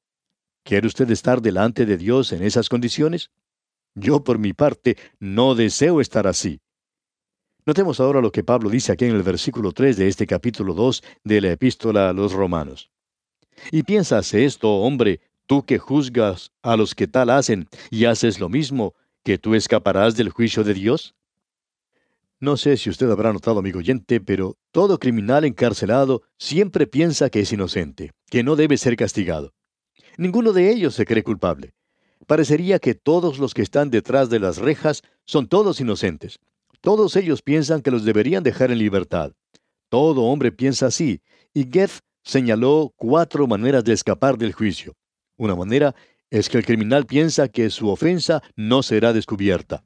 ¿Quiere 0.65 0.87
usted 0.87 1.11
estar 1.11 1.43
delante 1.43 1.87
de 1.87 1.97
Dios 1.97 2.33
en 2.33 2.43
esas 2.43 2.69
condiciones? 2.69 3.31
Yo, 3.95 4.25
por 4.25 4.39
mi 4.39 4.53
parte, 4.53 4.97
no 5.21 5.55
deseo 5.55 6.01
estar 6.01 6.27
así. 6.27 6.61
Notemos 7.67 8.01
ahora 8.01 8.21
lo 8.21 8.33
que 8.33 8.45
Pablo 8.45 8.69
dice 8.69 8.93
aquí 8.93 9.05
en 9.05 9.15
el 9.15 9.23
versículo 9.23 9.73
3 9.73 9.97
de 9.97 10.09
este 10.09 10.27
capítulo 10.27 10.75
2 10.75 11.03
de 11.23 11.41
la 11.41 11.53
epístola 11.53 12.09
a 12.09 12.13
los 12.13 12.33
romanos. 12.33 12.91
Y 13.71 13.85
piensas 13.85 14.35
esto, 14.35 14.71
hombre, 14.71 15.21
tú 15.47 15.65
que 15.65 15.79
juzgas 15.79 16.51
a 16.63 16.77
los 16.77 16.95
que 16.95 17.07
tal 17.07 17.31
hacen 17.31 17.69
y 17.91 18.05
haces 18.05 18.41
lo 18.41 18.49
mismo, 18.49 18.95
que 19.23 19.39
tú 19.39 19.55
escaparás 19.55 20.17
del 20.17 20.31
juicio 20.31 20.65
de 20.65 20.75
Dios? 20.75 21.15
No 22.41 22.57
sé 22.57 22.77
si 22.77 22.91
usted 22.91 23.11
habrá 23.11 23.33
notado, 23.33 23.61
amigo 23.61 23.79
oyente, 23.79 24.21
pero 24.21 24.57
todo 24.71 24.99
criminal 24.99 25.45
encarcelado 25.45 26.23
siempre 26.39 26.87
piensa 26.87 27.31
que 27.31 27.41
es 27.41 27.53
inocente, 27.53 28.11
que 28.29 28.43
no 28.43 28.57
debe 28.57 28.77
ser 28.77 28.97
castigado. 28.97 29.55
Ninguno 30.17 30.53
de 30.53 30.71
ellos 30.71 30.95
se 30.95 31.07
cree 31.07 31.23
culpable. 31.23 31.73
Parecería 32.27 32.79
que 32.79 32.95
todos 32.95 33.39
los 33.39 33.55
que 33.55 33.63
están 33.63 33.91
detrás 33.91 34.31
de 34.31 34.41
las 34.41 34.59
rejas 34.59 35.03
son 35.25 35.49
todos 35.49 35.81
inocentes. 35.81 36.39
Todos 36.81 37.17
ellos 37.17 37.41
piensan 37.41 37.81
que 37.81 37.91
los 37.91 38.05
deberían 38.05 38.43
dejar 38.43 38.71
en 38.71 38.79
libertad. 38.79 39.33
Todo 39.89 40.25
hombre 40.25 40.53
piensa 40.53 40.87
así, 40.87 41.23
y 41.53 41.65
Goethe 41.65 42.01
señaló 42.25 42.93
cuatro 42.97 43.47
maneras 43.47 43.85
de 43.85 43.93
escapar 43.93 44.37
del 44.37 44.53
juicio. 44.53 44.95
Una 45.37 45.55
manera 45.57 45.95
es 46.31 46.49
que 46.49 46.59
el 46.59 46.65
criminal 46.65 47.07
piensa 47.07 47.49
que 47.49 47.71
su 47.71 47.89
ofensa 47.89 48.43
no 48.57 48.83
será 48.83 49.13
descubierta. 49.13 49.85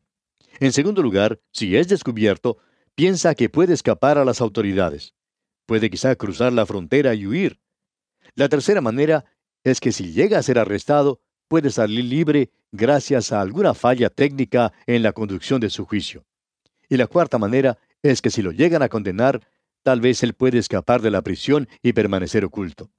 En 0.61 0.73
segundo 0.73 1.03
lugar, 1.03 1.41
si 1.53 1.77
es 1.77 1.89
descubierto, 1.89 2.59
piensa 2.95 3.35
que 3.35 3.49
puede 3.49 3.75
escapar 3.75 4.19
a 4.19 4.25
las 4.25 4.41
autoridades. 4.41 5.15
Puede 5.67 5.91
quizá 5.91 6.17
cruzar 6.17 6.53
la 6.53 6.67
frontera 6.67 7.15
y 7.15 7.27
huir. 7.27 7.61
La 8.35 8.49
tercera 8.49 8.81
manera 8.81 9.25
es 9.65 9.81
que 9.81 9.93
si 9.93 10.13
llega 10.13 10.39
a 10.39 10.43
ser 10.43 10.59
arrestado, 10.59 11.21
puede 11.49 11.71
salir 11.71 12.05
libre 12.05 12.51
gracias 12.73 13.33
a 13.33 13.41
alguna 13.41 13.75
falla 13.75 14.11
técnica 14.11 14.73
en 14.87 15.03
la 15.03 15.13
conducción 15.13 15.61
de 15.61 15.71
su 15.71 15.85
juicio. 15.85 16.25
Y 16.89 16.97
la 16.97 17.07
cuarta 17.07 17.39
manera 17.39 17.79
es 18.03 18.23
que 18.23 18.31
si 18.31 18.43
lo 18.43 18.53
llegan 18.53 18.83
a 18.83 18.89
condenar, 18.89 19.47
tal 19.83 20.01
vez 20.01 20.23
él 20.23 20.35
puede 20.35 20.59
escapar 20.59 21.03
de 21.03 21.11
la 21.11 21.23
prisión 21.23 21.69
y 21.83 21.93
permanecer 21.93 22.45
oculto. 22.45 22.91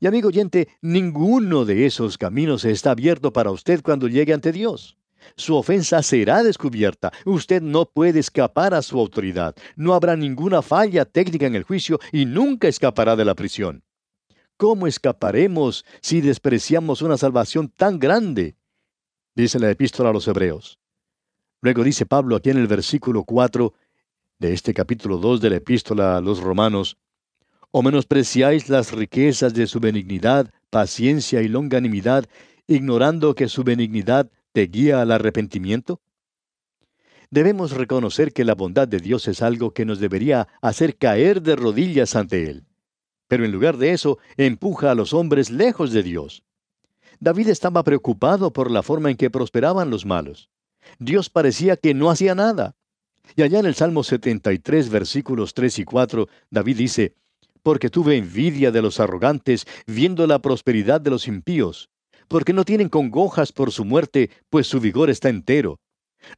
Y 0.00 0.06
amigo 0.06 0.28
oyente, 0.28 0.68
ninguno 0.80 1.66
de 1.66 1.84
esos 1.84 2.16
caminos 2.16 2.64
está 2.64 2.92
abierto 2.92 3.34
para 3.34 3.50
usted 3.50 3.82
cuando 3.82 4.08
llegue 4.08 4.32
ante 4.32 4.50
Dios. 4.50 4.96
Su 5.36 5.54
ofensa 5.54 6.02
será 6.02 6.42
descubierta. 6.42 7.12
Usted 7.26 7.60
no 7.60 7.84
puede 7.84 8.20
escapar 8.20 8.72
a 8.72 8.80
su 8.80 8.98
autoridad. 8.98 9.54
No 9.76 9.92
habrá 9.92 10.16
ninguna 10.16 10.62
falla 10.62 11.04
técnica 11.04 11.46
en 11.46 11.54
el 11.54 11.64
juicio 11.64 12.00
y 12.12 12.24
nunca 12.24 12.66
escapará 12.66 13.14
de 13.14 13.26
la 13.26 13.34
prisión. 13.34 13.84
¿Cómo 14.56 14.86
escaparemos 14.86 15.84
si 16.00 16.22
despreciamos 16.22 17.02
una 17.02 17.18
salvación 17.18 17.68
tan 17.68 17.98
grande? 17.98 18.56
Dice 19.34 19.58
la 19.58 19.70
epístola 19.70 20.10
a 20.10 20.12
los 20.14 20.26
Hebreos. 20.26 20.78
Luego 21.60 21.84
dice 21.84 22.06
Pablo 22.06 22.36
aquí 22.36 22.48
en 22.48 22.56
el 22.58 22.66
versículo 22.66 23.24
4 23.24 23.74
de 24.38 24.54
este 24.54 24.72
capítulo 24.72 25.18
2 25.18 25.42
de 25.42 25.50
la 25.50 25.56
epístola 25.56 26.16
a 26.16 26.20
los 26.22 26.40
Romanos, 26.40 26.96
¿O 27.72 27.82
menospreciáis 27.82 28.68
las 28.68 28.92
riquezas 28.92 29.54
de 29.54 29.66
su 29.66 29.78
benignidad, 29.78 30.52
paciencia 30.70 31.40
y 31.40 31.48
longanimidad, 31.48 32.26
ignorando 32.66 33.34
que 33.34 33.48
su 33.48 33.62
benignidad 33.62 34.30
te 34.52 34.66
guía 34.66 35.00
al 35.00 35.12
arrepentimiento? 35.12 36.00
Debemos 37.30 37.70
reconocer 37.70 38.32
que 38.32 38.44
la 38.44 38.56
bondad 38.56 38.88
de 38.88 38.98
Dios 38.98 39.28
es 39.28 39.40
algo 39.40 39.72
que 39.72 39.84
nos 39.84 40.00
debería 40.00 40.48
hacer 40.60 40.96
caer 40.96 41.42
de 41.42 41.54
rodillas 41.54 42.16
ante 42.16 42.50
Él. 42.50 42.64
pero 43.28 43.44
en 43.44 43.52
lugar 43.52 43.76
de 43.76 43.92
eso 43.92 44.18
empuja 44.36 44.90
a 44.90 44.96
los 44.96 45.14
hombres 45.14 45.50
lejos 45.50 45.92
de 45.92 46.02
Dios. 46.02 46.42
David 47.20 47.48
estaba 47.50 47.84
preocupado 47.84 48.52
por 48.52 48.72
la 48.72 48.82
forma 48.82 49.08
en 49.08 49.16
que 49.16 49.30
prosperaban 49.30 49.88
los 49.88 50.04
malos. 50.04 50.50
Dios 50.98 51.30
parecía 51.30 51.76
que 51.76 51.94
no 51.94 52.10
hacía 52.10 52.34
nada. 52.34 52.74
Y 53.36 53.42
allá 53.42 53.60
en 53.60 53.66
el 53.66 53.76
Salmo 53.76 54.02
73, 54.02 54.88
versículos 54.88 55.54
3 55.54 55.78
y 55.78 55.84
4, 55.84 56.28
David 56.50 56.76
dice, 56.76 57.14
Porque 57.62 57.90
tuve 57.90 58.16
envidia 58.16 58.70
de 58.70 58.82
los 58.82 59.00
arrogantes, 59.00 59.66
viendo 59.86 60.26
la 60.26 60.40
prosperidad 60.40 61.00
de 61.00 61.10
los 61.10 61.28
impíos, 61.28 61.90
porque 62.28 62.52
no 62.52 62.64
tienen 62.64 62.88
congojas 62.88 63.52
por 63.52 63.72
su 63.72 63.84
muerte, 63.84 64.30
pues 64.48 64.66
su 64.66 64.80
vigor 64.80 65.10
está 65.10 65.28
entero. 65.28 65.80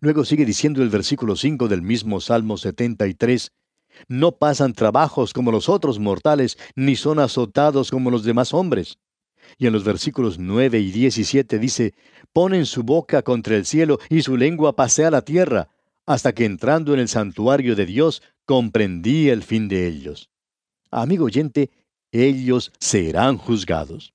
Luego 0.00 0.24
sigue 0.24 0.44
diciendo 0.44 0.82
el 0.82 0.88
versículo 0.88 1.36
5 1.36 1.68
del 1.68 1.82
mismo 1.82 2.20
Salmo 2.20 2.56
73, 2.56 3.52
No 4.08 4.32
pasan 4.32 4.72
trabajos 4.72 5.32
como 5.32 5.52
los 5.52 5.68
otros 5.68 5.98
mortales, 5.98 6.56
ni 6.76 6.96
son 6.96 7.18
azotados 7.18 7.90
como 7.90 8.10
los 8.10 8.24
demás 8.24 8.54
hombres. 8.54 8.98
Y 9.58 9.66
en 9.66 9.72
los 9.72 9.84
versículos 9.84 10.38
9 10.38 10.78
y 10.78 10.90
17 10.92 11.58
dice, 11.58 11.94
Ponen 12.32 12.64
su 12.64 12.84
boca 12.84 13.22
contra 13.22 13.56
el 13.56 13.66
cielo 13.66 13.98
y 14.08 14.22
su 14.22 14.36
lengua 14.36 14.74
pasea 14.74 15.10
la 15.10 15.22
tierra, 15.22 15.68
hasta 16.06 16.32
que 16.32 16.46
entrando 16.46 16.94
en 16.94 17.00
el 17.00 17.08
santuario 17.08 17.76
de 17.76 17.86
Dios 17.86 18.22
comprendí 18.46 19.28
el 19.28 19.42
fin 19.42 19.68
de 19.68 19.86
ellos. 19.86 20.31
Amigo 20.94 21.24
oyente, 21.24 21.70
ellos 22.12 22.70
serán 22.78 23.38
juzgados. 23.38 24.12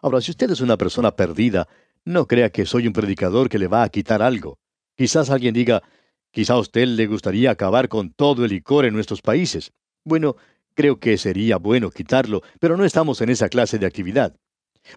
Ahora, 0.00 0.20
si 0.20 0.30
usted 0.30 0.48
es 0.52 0.60
una 0.60 0.78
persona 0.78 1.16
perdida, 1.16 1.66
no 2.04 2.28
crea 2.28 2.50
que 2.50 2.66
soy 2.66 2.86
un 2.86 2.92
predicador 2.92 3.48
que 3.48 3.58
le 3.58 3.66
va 3.66 3.82
a 3.82 3.88
quitar 3.88 4.22
algo. 4.22 4.60
Quizás 4.96 5.28
alguien 5.28 5.54
diga, 5.54 5.82
quizá 6.30 6.54
a 6.54 6.60
usted 6.60 6.86
le 6.86 7.08
gustaría 7.08 7.50
acabar 7.50 7.88
con 7.88 8.12
todo 8.12 8.44
el 8.44 8.52
licor 8.52 8.84
en 8.84 8.94
nuestros 8.94 9.22
países. 9.22 9.72
Bueno, 10.04 10.36
creo 10.74 11.00
que 11.00 11.18
sería 11.18 11.56
bueno 11.56 11.90
quitarlo, 11.90 12.42
pero 12.60 12.76
no 12.76 12.84
estamos 12.84 13.20
en 13.20 13.30
esa 13.30 13.48
clase 13.48 13.80
de 13.80 13.86
actividad. 13.86 14.36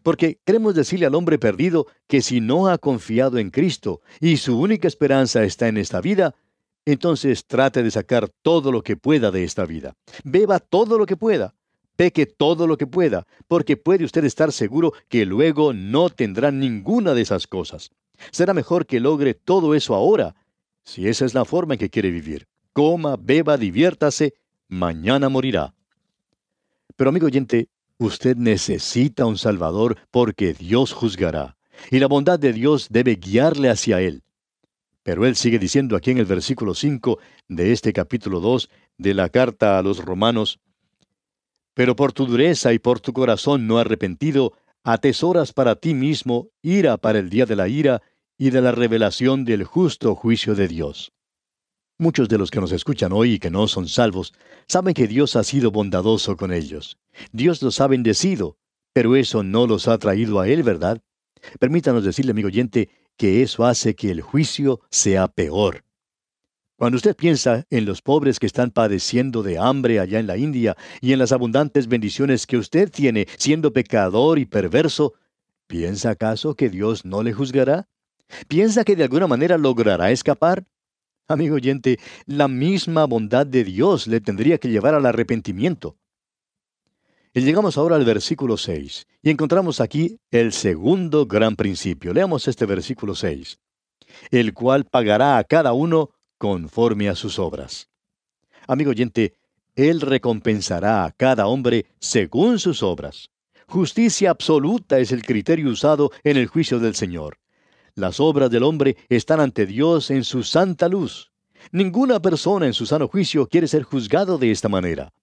Porque 0.03 0.39
queremos 0.45 0.75
decirle 0.75 1.07
al 1.07 1.15
hombre 1.15 1.39
perdido 1.39 1.87
que 2.07 2.21
si 2.21 2.41
no 2.41 2.67
ha 2.67 2.77
confiado 2.77 3.39
en 3.39 3.49
Cristo 3.49 4.01
y 4.19 4.37
su 4.37 4.59
única 4.59 4.87
esperanza 4.87 5.43
está 5.43 5.67
en 5.67 5.77
esta 5.77 5.99
vida, 5.99 6.35
entonces 6.85 7.45
trate 7.45 7.83
de 7.83 7.91
sacar 7.91 8.29
todo 8.41 8.71
lo 8.71 8.81
que 8.81 8.97
pueda 8.97 9.31
de 9.31 9.43
esta 9.43 9.65
vida. 9.65 9.93
Beba 10.23 10.59
todo 10.59 10.97
lo 10.97 11.05
que 11.05 11.17
pueda. 11.17 11.53
Peque 11.95 12.25
todo 12.25 12.67
lo 12.67 12.77
que 12.77 12.87
pueda, 12.87 13.27
porque 13.47 13.77
puede 13.77 14.05
usted 14.05 14.23
estar 14.23 14.51
seguro 14.51 14.93
que 15.07 15.25
luego 15.25 15.73
no 15.73 16.09
tendrá 16.09 16.51
ninguna 16.51 17.13
de 17.13 17.21
esas 17.21 17.45
cosas. 17.45 17.91
Será 18.31 18.53
mejor 18.53 18.85
que 18.85 18.99
logre 18.99 19.33
todo 19.33 19.75
eso 19.75 19.93
ahora, 19.93 20.35
si 20.83 21.07
esa 21.07 21.25
es 21.25 21.33
la 21.33 21.45
forma 21.45 21.75
en 21.75 21.79
que 21.79 21.89
quiere 21.89 22.09
vivir. 22.09 22.47
Coma, 22.73 23.17
beba, 23.17 23.57
diviértase, 23.57 24.33
mañana 24.67 25.29
morirá. 25.29 25.75
Pero 26.95 27.09
amigo 27.09 27.27
oyente, 27.27 27.69
Usted 28.01 28.35
necesita 28.35 29.27
un 29.27 29.37
Salvador 29.37 29.95
porque 30.09 30.55
Dios 30.55 30.91
juzgará, 30.91 31.55
y 31.91 31.99
la 31.99 32.07
bondad 32.07 32.39
de 32.39 32.51
Dios 32.51 32.87
debe 32.89 33.13
guiarle 33.13 33.69
hacia 33.69 34.01
Él. 34.01 34.23
Pero 35.03 35.25
Él 35.25 35.35
sigue 35.35 35.59
diciendo 35.59 35.95
aquí 35.95 36.11
en 36.11 36.19
el 36.19 36.25
versículo 36.25 36.73
5 36.73 37.19
de 37.47 37.71
este 37.71 37.91
capítulo 37.93 38.39
2 38.39 38.69
de 38.97 39.13
la 39.13 39.29
carta 39.29 39.79
a 39.79 39.81
los 39.81 40.03
romanos, 40.03 40.59
Pero 41.73 41.95
por 41.95 42.13
tu 42.13 42.25
dureza 42.25 42.73
y 42.73 42.79
por 42.79 42.99
tu 42.99 43.13
corazón 43.13 43.65
no 43.65 43.77
arrepentido, 43.79 44.53
atesoras 44.83 45.53
para 45.53 45.75
ti 45.75 45.93
mismo 45.93 46.49
ira 46.61 46.97
para 46.97 47.19
el 47.19 47.29
día 47.29 47.45
de 47.45 47.55
la 47.55 47.67
ira 47.67 48.01
y 48.37 48.49
de 48.49 48.61
la 48.61 48.71
revelación 48.71 49.45
del 49.45 49.63
justo 49.63 50.15
juicio 50.15 50.53
de 50.55 50.67
Dios. 50.67 51.13
Muchos 51.97 52.27
de 52.29 52.37
los 52.37 52.49
que 52.49 52.59
nos 52.59 52.71
escuchan 52.71 53.11
hoy 53.11 53.33
y 53.33 53.39
que 53.39 53.51
no 53.51 53.67
son 53.67 53.87
salvos 53.87 54.33
saben 54.67 54.93
que 54.93 55.07
Dios 55.07 55.35
ha 55.35 55.43
sido 55.43 55.71
bondadoso 55.71 56.35
con 56.35 56.51
ellos. 56.51 56.97
Dios 57.31 57.61
los 57.61 57.79
ha 57.79 57.87
bendecido, 57.87 58.57
pero 58.93 59.15
eso 59.15 59.43
no 59.43 59.67
los 59.67 59.87
ha 59.87 59.97
traído 59.97 60.39
a 60.39 60.47
Él, 60.47 60.63
¿verdad? 60.63 61.01
Permítanos 61.59 62.03
decirle, 62.03 62.31
amigo 62.31 62.47
oyente, 62.47 62.89
que 63.17 63.41
eso 63.41 63.65
hace 63.65 63.95
que 63.95 64.11
el 64.11 64.21
juicio 64.21 64.81
sea 64.89 65.27
peor. 65.27 65.83
Cuando 66.81 66.95
usted 66.95 67.15
piensa 67.15 67.65
en 67.69 67.85
los 67.85 68.01
pobres 68.01 68.39
que 68.39 68.47
están 68.47 68.71
padeciendo 68.71 69.43
de 69.43 69.59
hambre 69.59 69.99
allá 69.99 70.19
en 70.19 70.25
la 70.25 70.37
India 70.37 70.75
y 70.99 71.13
en 71.13 71.19
las 71.19 71.31
abundantes 71.31 71.87
bendiciones 71.87 72.47
que 72.47 72.57
usted 72.57 72.89
tiene 72.89 73.27
siendo 73.37 73.71
pecador 73.71 74.39
y 74.39 74.45
perverso, 74.45 75.13
¿piensa 75.67 76.09
acaso 76.09 76.55
que 76.55 76.69
Dios 76.71 77.05
no 77.05 77.21
le 77.21 77.33
juzgará? 77.33 77.87
¿Piensa 78.47 78.83
que 78.83 78.95
de 78.95 79.03
alguna 79.03 79.27
manera 79.27 79.59
logrará 79.59 80.09
escapar? 80.09 80.65
Amigo 81.27 81.55
oyente, 81.55 81.99
la 82.25 82.47
misma 82.47 83.05
bondad 83.05 83.45
de 83.45 83.63
Dios 83.63 84.07
le 84.07 84.19
tendría 84.19 84.57
que 84.57 84.69
llevar 84.69 84.95
al 84.95 85.05
arrepentimiento. 85.05 85.97
Y 87.33 87.39
llegamos 87.41 87.77
ahora 87.77 87.95
al 87.95 88.03
versículo 88.03 88.57
6, 88.57 89.07
y 89.23 89.29
encontramos 89.29 89.79
aquí 89.79 90.19
el 90.31 90.51
segundo 90.51 91.25
gran 91.25 91.55
principio. 91.55 92.13
Leamos 92.13 92.45
este 92.49 92.65
versículo 92.65 93.15
6. 93.15 93.57
El 94.31 94.53
cual 94.53 94.83
pagará 94.83 95.37
a 95.37 95.45
cada 95.45 95.71
uno 95.71 96.09
conforme 96.37 97.07
a 97.07 97.15
sus 97.15 97.39
obras. 97.39 97.87
Amigo 98.67 98.91
oyente, 98.91 99.35
Él 99.75 100.01
recompensará 100.01 101.05
a 101.05 101.11
cada 101.11 101.47
hombre 101.47 101.85
según 101.99 102.59
sus 102.59 102.83
obras. 102.83 103.29
Justicia 103.65 104.29
absoluta 104.29 104.99
es 104.99 105.13
el 105.13 105.23
criterio 105.23 105.69
usado 105.69 106.11
en 106.25 106.35
el 106.35 106.47
juicio 106.47 106.79
del 106.79 106.95
Señor. 106.95 107.37
Las 107.95 108.19
obras 108.19 108.51
del 108.51 108.63
hombre 108.63 108.97
están 109.07 109.39
ante 109.39 109.65
Dios 109.65 110.11
en 110.11 110.25
su 110.25 110.43
santa 110.43 110.89
luz. 110.89 111.31
Ninguna 111.71 112.21
persona 112.21 112.65
en 112.65 112.73
su 112.73 112.85
sano 112.85 113.07
juicio 113.07 113.47
quiere 113.47 113.69
ser 113.69 113.83
juzgado 113.83 114.37
de 114.37 114.51
esta 114.51 114.67
manera. 114.67 115.13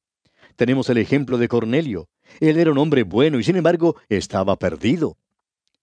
Tenemos 0.59 0.91
el 0.91 0.99
ejemplo 0.99 1.39
de 1.39 1.47
Cornelio. 1.47 2.09
Él 2.41 2.59
era 2.59 2.73
un 2.73 2.79
hombre 2.79 3.05
bueno 3.05 3.39
y 3.39 3.45
sin 3.45 3.55
embargo 3.55 3.95
estaba 4.09 4.57
perdido. 4.57 5.17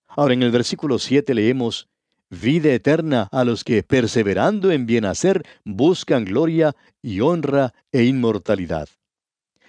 Ahora 0.06 0.34
en 0.34 0.44
el 0.44 0.52
versículo 0.52 1.00
7 1.00 1.34
leemos, 1.34 1.88
Vida 2.30 2.74
eterna 2.74 3.30
a 3.32 3.46
los 3.46 3.64
que, 3.64 3.84
perseverando 3.84 4.72
en 4.72 4.86
bien 4.86 5.06
hacer, 5.06 5.46
buscan 5.64 6.26
gloria 6.26 6.76
y 7.02 7.22
honra 7.22 7.74
e 7.94 8.04
inmortalidad. 8.04 8.90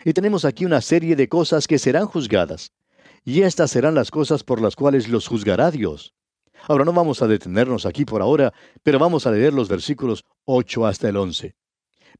Y 0.04 0.12
tenemos 0.12 0.44
aquí 0.44 0.64
una 0.64 0.80
serie 0.80 1.14
de 1.14 1.28
cosas 1.28 1.68
que 1.68 1.78
serán 1.78 2.06
juzgadas. 2.06 2.72
Y 3.24 3.42
estas 3.42 3.70
serán 3.70 3.94
las 3.94 4.10
cosas 4.10 4.42
por 4.42 4.60
las 4.60 4.74
cuales 4.74 5.08
los 5.08 5.28
juzgará 5.28 5.70
Dios. 5.70 6.14
Ahora 6.66 6.84
no 6.84 6.92
vamos 6.92 7.22
a 7.22 7.28
detenernos 7.28 7.86
aquí 7.86 8.04
por 8.04 8.22
ahora, 8.22 8.52
pero 8.82 8.98
vamos 8.98 9.24
a 9.24 9.30
leer 9.30 9.52
los 9.52 9.68
versículos 9.68 10.24
8 10.46 10.84
hasta 10.84 11.08
el 11.08 11.16
11. 11.16 11.54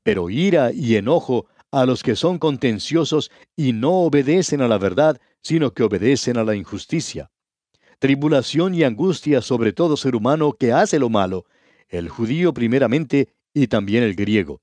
Pero 0.05 0.31
ira 0.31 0.71
y 0.73 0.95
enojo 0.95 1.47
a 1.71 1.87
los 1.87 2.03
que 2.03 2.17
son 2.17 2.39
contenciosos 2.39 3.31
y 3.57 3.73
no 3.73 3.93
obedecen 4.01 4.61
a 4.63 4.69
la 4.69 4.79
verdad, 4.79 5.21
sino 5.43 5.73
que 5.73 5.83
obedecen 5.83 6.37
a 6.37 6.45
la 6.45 6.55
injusticia. 6.55 7.31
Tribulación 7.99 8.75
y 8.75 8.83
angustia 8.83 9.41
sobre 9.41 9.73
todo 9.73 9.97
ser 9.97 10.17
humano 10.17 10.53
que 10.53 10.73
hace 10.73 10.99
lo 10.99 11.09
malo, 11.09 11.47
el 11.89 12.09
judío 12.09 12.53
primeramente 12.53 13.35
y 13.55 13.69
también 13.69 14.03
el 14.03 14.15
griego. 14.15 14.61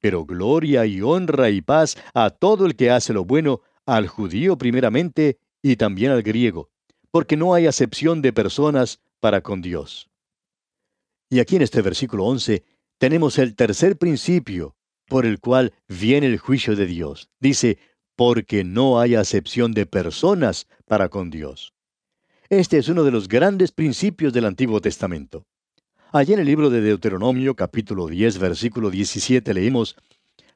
Pero 0.00 0.24
gloria 0.24 0.86
y 0.86 1.02
honra 1.02 1.50
y 1.50 1.60
paz 1.60 1.96
a 2.14 2.30
todo 2.30 2.66
el 2.66 2.76
que 2.76 2.90
hace 2.90 3.12
lo 3.12 3.24
bueno, 3.24 3.62
al 3.84 4.06
judío 4.06 4.56
primeramente 4.56 5.38
y 5.62 5.76
también 5.76 6.12
al 6.12 6.22
griego, 6.22 6.70
porque 7.10 7.36
no 7.36 7.54
hay 7.54 7.66
acepción 7.66 8.22
de 8.22 8.32
personas, 8.32 9.00
para 9.20 9.40
con 9.40 9.60
Dios. 9.60 10.08
Y 11.30 11.40
aquí 11.40 11.56
en 11.56 11.62
este 11.62 11.82
versículo 11.82 12.24
11 12.24 12.64
tenemos 12.98 13.38
el 13.38 13.54
tercer 13.54 13.98
principio 13.98 14.76
por 15.08 15.26
el 15.26 15.40
cual 15.40 15.72
viene 15.88 16.26
el 16.26 16.38
juicio 16.38 16.76
de 16.76 16.86
Dios. 16.86 17.28
Dice, 17.40 17.78
porque 18.16 18.64
no 18.64 19.00
hay 19.00 19.14
acepción 19.14 19.72
de 19.72 19.86
personas 19.86 20.66
para 20.86 21.08
con 21.08 21.30
Dios. 21.30 21.72
Este 22.48 22.78
es 22.78 22.88
uno 22.88 23.04
de 23.04 23.10
los 23.10 23.28
grandes 23.28 23.72
principios 23.72 24.32
del 24.32 24.44
Antiguo 24.44 24.80
Testamento. 24.80 25.44
Allí 26.12 26.32
en 26.32 26.40
el 26.40 26.46
libro 26.46 26.70
de 26.70 26.80
Deuteronomio 26.80 27.54
capítulo 27.54 28.06
10 28.06 28.38
versículo 28.38 28.90
17 28.90 29.52
leímos, 29.52 29.96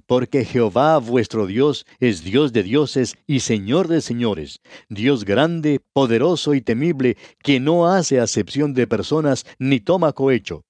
porque 0.07 0.45
Jehová 0.45 0.99
vuestro 0.99 1.47
Dios 1.47 1.87
es 2.01 2.25
Dios 2.25 2.53
de 2.53 2.63
dioses 2.63 3.17
y 3.27 3.41
Señor 3.41 3.89
de 3.89 4.01
señores, 4.01 4.61
Dios 4.89 5.25
grande, 5.25 5.81
poderoso 5.93 6.55
y 6.55 6.63
temible, 6.63 7.17
que 7.43 7.61
no 7.61 7.87
hace 7.87 8.21
acepción 8.21 8.75
de 8.75 8.87
personas 8.87 9.45
ni 9.59 9.81
toma 9.81 10.13
cohecho. 10.13 10.65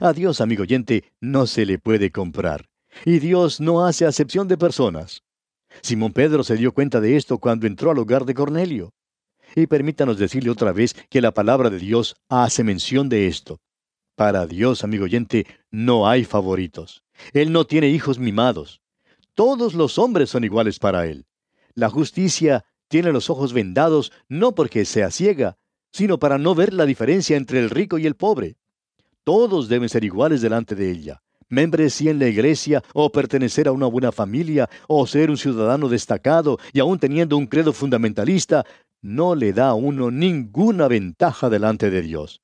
A 0.00 0.12
Dios, 0.12 0.40
amigo 0.40 0.62
oyente, 0.62 1.04
no 1.20 1.46
se 1.46 1.66
le 1.66 1.78
puede 1.78 2.10
comprar. 2.10 2.68
Y 3.04 3.18
Dios 3.18 3.60
no 3.60 3.84
hace 3.84 4.06
acepción 4.06 4.48
de 4.48 4.58
personas. 4.58 5.22
Simón 5.82 6.12
Pedro 6.12 6.44
se 6.44 6.56
dio 6.56 6.72
cuenta 6.72 7.00
de 7.00 7.16
esto 7.16 7.38
cuando 7.38 7.66
entró 7.66 7.90
al 7.90 7.98
hogar 7.98 8.24
de 8.24 8.34
Cornelio. 8.34 8.92
Y 9.56 9.66
permítanos 9.66 10.18
decirle 10.18 10.50
otra 10.50 10.72
vez 10.72 10.94
que 11.10 11.20
la 11.20 11.32
palabra 11.32 11.70
de 11.70 11.78
Dios 11.78 12.16
hace 12.28 12.64
mención 12.64 13.08
de 13.08 13.26
esto. 13.26 13.60
Para 14.16 14.46
Dios, 14.46 14.84
amigo 14.84 15.04
oyente, 15.04 15.46
no 15.70 16.08
hay 16.08 16.24
favoritos. 16.24 17.02
Él 17.32 17.52
no 17.52 17.66
tiene 17.66 17.88
hijos 17.88 18.18
mimados. 18.18 18.80
Todos 19.34 19.74
los 19.74 19.98
hombres 19.98 20.30
son 20.30 20.44
iguales 20.44 20.78
para 20.78 21.06
Él. 21.06 21.26
La 21.74 21.90
justicia 21.90 22.64
tiene 22.88 23.12
los 23.12 23.30
ojos 23.30 23.52
vendados 23.52 24.12
no 24.28 24.54
porque 24.54 24.84
sea 24.84 25.10
ciega, 25.10 25.56
sino 25.92 26.18
para 26.18 26.38
no 26.38 26.54
ver 26.54 26.72
la 26.72 26.86
diferencia 26.86 27.36
entre 27.36 27.58
el 27.58 27.70
rico 27.70 27.98
y 27.98 28.06
el 28.06 28.14
pobre. 28.14 28.56
Todos 29.24 29.68
deben 29.68 29.88
ser 29.88 30.04
iguales 30.04 30.40
delante 30.40 30.74
de 30.76 30.90
ella. 30.90 31.23
Membresía 31.54 32.10
en 32.10 32.18
la 32.18 32.28
iglesia, 32.28 32.82
o 32.92 33.10
pertenecer 33.10 33.68
a 33.68 33.72
una 33.72 33.86
buena 33.86 34.12
familia, 34.12 34.68
o 34.88 35.06
ser 35.06 35.30
un 35.30 35.38
ciudadano 35.38 35.88
destacado, 35.88 36.58
y 36.72 36.80
aún 36.80 36.98
teniendo 36.98 37.36
un 37.38 37.46
credo 37.46 37.72
fundamentalista, 37.72 38.64
no 39.00 39.34
le 39.34 39.52
da 39.52 39.68
a 39.68 39.74
uno 39.74 40.10
ninguna 40.10 40.88
ventaja 40.88 41.48
delante 41.48 41.90
de 41.90 42.02
Dios. 42.02 42.42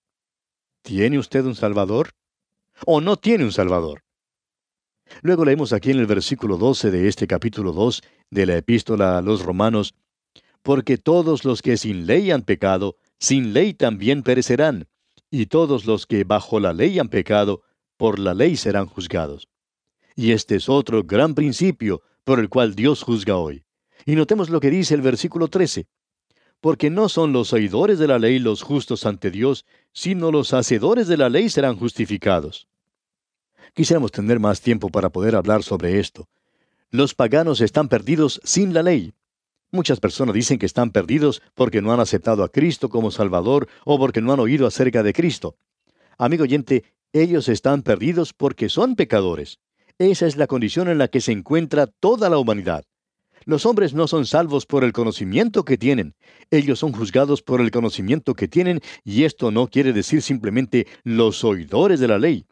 ¿Tiene 0.83 1.19
usted 1.19 1.45
un 1.45 1.55
Salvador? 1.55 2.11
¿O 2.87 3.01
no 3.01 3.17
tiene 3.17 3.45
un 3.45 3.53
Salvador? 3.53 4.03
Luego 5.23 5.45
leemos 5.45 5.73
aquí 5.73 5.91
en 5.91 5.99
el 5.99 6.07
versículo 6.07 6.57
12 6.57 6.91
de 6.91 7.09
este 7.09 7.27
capítulo 7.27 7.73
2 7.73 8.03
de 8.31 8.47
la 8.47 8.57
epístola 8.57 9.19
a 9.19 9.23
los 9.23 9.43
romanos, 9.43 9.95
porque 10.63 10.99
todos 10.99 11.45
los 11.45 11.63
que 11.63 11.77
sin 11.77 12.07
ley 12.07 12.31
han 12.31 12.43
pecado, 12.43 12.97
sin 13.19 13.53
ley 13.53 13.75
también 13.75 14.23
perecerán, 14.23 14.87
y 15.31 15.47
todos 15.47 15.85
los 15.85 16.07
que 16.07 16.25
bajo 16.25 16.61
la 16.61 16.73
ley 16.73 16.99
han 16.99 17.09
pecado, 17.09 17.63
por 18.01 18.19
la 18.19 18.33
ley 18.33 18.57
serán 18.57 18.87
juzgados. 18.87 19.47
Y 20.17 20.33
este 20.33 20.57
es 20.57 20.71
otro 20.71 21.03
gran 21.05 21.35
principio 21.35 22.01
por 22.25 22.41
el 22.41 22.49
cual 22.49 22.75
Dios 22.75 23.03
juzga 23.03 23.37
hoy. 23.37 23.63
Y 24.07 24.15
notemos 24.15 24.49
lo 24.49 24.59
que 24.59 24.71
dice 24.71 24.95
el 24.95 25.03
versículo 25.03 25.49
13. 25.49 25.87
Porque 26.63 26.89
no 26.89 27.11
son 27.11 27.35
los 27.35 27.53
oidores 27.53 27.99
de 27.99 28.09
la 28.09 28.19
ley 28.19 28.39
los 28.39 28.63
justos 28.63 29.05
ante 29.05 29.31
Dios, 29.31 29.67
sino 29.93 30.33
los 30.33 30.55
hacedores 30.55 31.09
de 31.09 31.19
la 31.19 31.29
ley 31.29 31.51
serán 31.51 31.77
justificados. 31.77 32.69
Quisiéramos 33.75 34.13
tener 34.13 34.41
más 34.41 34.63
tiempo 34.63 34.89
para 34.89 35.11
poder 35.11 35.37
hablar 35.37 35.63
sobre 35.63 36.01
esto. 36.01 36.27
Los 36.89 37.15
paganos 37.15 37.61
están 37.61 37.91
perdidos 37.91 38.41
sin 38.45 38.73
la 38.73 38.83
ley. 38.83 39.13
Muchas 39.73 40.01
personas 40.01 40.35
dicen 40.35 40.59
que 40.59 40.65
están 40.65 40.91
perdidos 40.91 41.43
porque 41.55 41.83
no 41.83 41.93
han 41.93 42.01
aceptado 42.01 42.45
a 42.45 42.49
Cristo 42.49 42.89
como 42.89 43.11
Salvador 43.11 43.69
o 43.85 43.99
porque 43.99 44.23
no 44.23 44.33
han 44.33 44.41
oído 44.41 44.67
acerca 44.67 45.03
de 45.03 45.13
Cristo. 45.13 45.57
Amigo 46.17 46.45
oyente, 46.45 46.85
ellos 47.13 47.49
están 47.49 47.83
perdidos 47.83 48.33
porque 48.33 48.69
son 48.69 48.97
pecadores. 48.97 49.59
Esa 49.99 50.27
es 50.27 50.37
la 50.37 50.47
condición 50.47 50.89
en 50.89 50.99
la 50.99 51.09
que 51.09 51.21
se 51.21 51.33
encuentra 51.33 51.87
toda 51.87 52.31
la 52.31 52.39
humanidad. 52.39 52.85
Los 53.45 53.67
hombres 53.67 53.95
no 53.95 54.07
son 54.07 54.27
salvos 54.27 54.67
por 54.67 54.85
el 54.85 54.93
conocimiento 54.93 55.65
que 55.65 55.79
tienen. 55.79 56.15
Ellos 56.51 56.79
son 56.79 56.93
juzgados 56.93 57.43
por 57.43 57.61
el 57.61 57.71
conocimiento 57.71 58.35
que 58.35 58.49
tienen 58.49 58.81
y 59.03 59.25
esto 59.25 59.51
no 59.51 59.67
quiere 59.69 59.93
decir 59.93 60.23
simplemente 60.23 60.87
los 61.05 61.43
oidores 61.43 62.01
de 62.01 62.09
la 62.09 62.19
ley. 62.19 62.45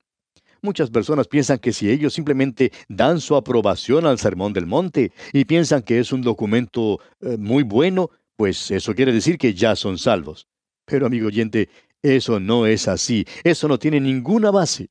Muchas 0.60 0.90
personas 0.90 1.28
piensan 1.28 1.58
que 1.58 1.72
si 1.72 1.88
ellos 1.88 2.14
simplemente 2.14 2.72
dan 2.88 3.20
su 3.20 3.36
aprobación 3.36 4.06
al 4.06 4.18
Sermón 4.18 4.52
del 4.52 4.66
Monte 4.66 5.12
y 5.32 5.44
piensan 5.44 5.82
que 5.82 6.00
es 6.00 6.12
un 6.12 6.22
documento 6.22 6.98
eh, 7.20 7.36
muy 7.38 7.62
bueno, 7.62 8.10
pues 8.36 8.70
eso 8.70 8.94
quiere 8.94 9.12
decir 9.12 9.38
que 9.38 9.54
ya 9.54 9.76
son 9.76 9.98
salvos. 9.98 10.48
Pero 10.84 11.06
amigo 11.06 11.28
oyente, 11.28 11.68
eso 12.02 12.40
no 12.40 12.66
es 12.66 12.88
así, 12.88 13.26
eso 13.44 13.68
no 13.68 13.78
tiene 13.78 14.00
ninguna 14.00 14.50
base. 14.50 14.90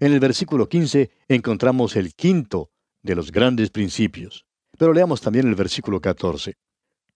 En 0.00 0.12
el 0.12 0.20
versículo 0.20 0.68
15 0.68 1.10
encontramos 1.28 1.96
el 1.96 2.14
quinto 2.14 2.70
de 3.02 3.14
los 3.14 3.32
grandes 3.32 3.70
principios. 3.70 4.46
Pero 4.76 4.92
leamos 4.92 5.20
también 5.20 5.48
el 5.48 5.54
versículo 5.54 6.00
14. 6.00 6.56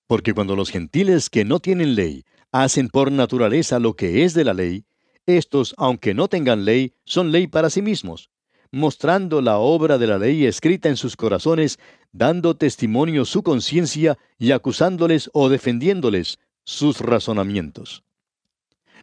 Porque 0.06 0.34
cuando 0.34 0.56
los 0.56 0.70
gentiles 0.70 1.30
que 1.30 1.44
no 1.44 1.60
tienen 1.60 1.94
ley 1.94 2.24
hacen 2.50 2.88
por 2.88 3.12
naturaleza 3.12 3.78
lo 3.78 3.94
que 3.94 4.24
es 4.24 4.34
de 4.34 4.44
la 4.44 4.52
ley, 4.52 4.84
estos, 5.26 5.74
aunque 5.78 6.14
no 6.14 6.28
tengan 6.28 6.64
ley, 6.64 6.94
son 7.04 7.30
ley 7.30 7.46
para 7.46 7.70
sí 7.70 7.82
mismos, 7.82 8.30
mostrando 8.72 9.40
la 9.40 9.58
obra 9.58 9.98
de 9.98 10.08
la 10.08 10.18
ley 10.18 10.44
escrita 10.46 10.88
en 10.88 10.96
sus 10.96 11.16
corazones, 11.16 11.78
dando 12.10 12.56
testimonio 12.56 13.24
su 13.24 13.42
conciencia 13.42 14.18
y 14.38 14.50
acusándoles 14.50 15.30
o 15.32 15.48
defendiéndoles 15.48 16.40
sus 16.64 17.00
razonamientos. 17.00 18.02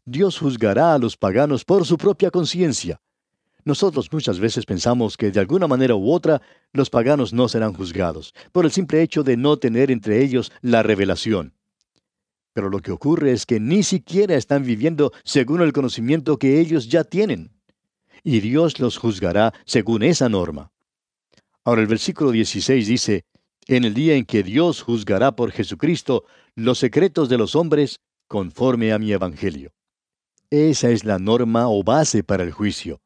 Dios 0.06 0.40
juzgará 0.40 0.94
a 0.94 0.98
los 0.98 1.18
paganos 1.18 1.66
por 1.66 1.86
su 1.86 1.98
propia 1.98 2.32
conciencia. 2.32 3.00
Nosotros 3.66 4.12
muchas 4.12 4.40
veces 4.40 4.66
pensamos 4.66 5.18
que 5.18 5.32
de 5.32 5.40
alguna 5.40 5.68
manera 5.68 5.96
u 5.96 6.12
otra 6.12 6.42
los 6.74 6.90
paganos 6.90 7.34
no 7.34 7.48
serán 7.48 7.74
juzgados, 7.74 8.34
por 8.52 8.66
el 8.66 8.72
simple 8.72 9.02
hecho 9.02 9.24
de 9.24 9.38
no 9.38 9.58
tener 9.58 9.92
entre 9.92 10.24
ellos 10.24 10.52
la 10.62 10.82
revelación. 10.82 11.54
Pero 12.54 12.70
lo 12.70 12.80
que 12.80 12.92
ocurre 12.92 13.32
es 13.32 13.46
que 13.46 13.60
ni 13.60 13.84
siquiera 13.84 14.36
están 14.36 14.64
viviendo 14.64 15.12
según 15.24 15.62
el 15.62 15.74
conocimiento 15.74 16.38
que 16.38 16.60
ellos 16.60 16.90
ya 16.90 17.04
tienen. 17.04 17.52
Y 18.24 18.40
Dios 18.40 18.80
los 18.80 18.98
juzgará 18.98 19.54
según 19.66 20.04
esa 20.04 20.30
norma. 20.30 20.72
Ahora 21.64 21.82
el 21.82 21.88
versículo 21.88 22.32
16 22.32 22.88
dice, 22.88 23.26
en 23.68 23.86
el 23.86 23.94
día 23.94 24.16
en 24.16 24.26
que 24.26 24.42
Dios 24.42 24.82
juzgará 24.82 25.36
por 25.36 25.52
Jesucristo 25.52 26.26
los 26.56 26.80
secretos 26.80 27.30
de 27.30 27.38
los 27.38 27.56
hombres 27.56 28.00
conforme 28.28 28.92
a 28.92 29.00
mi 29.00 29.12
evangelio. 29.12 29.72
Esa 30.52 30.90
es 30.90 31.06
la 31.06 31.20
norma 31.20 31.70
o 31.70 31.84
base 31.84 32.24
para 32.24 32.44
el 32.44 32.52
juicio. 32.52 33.02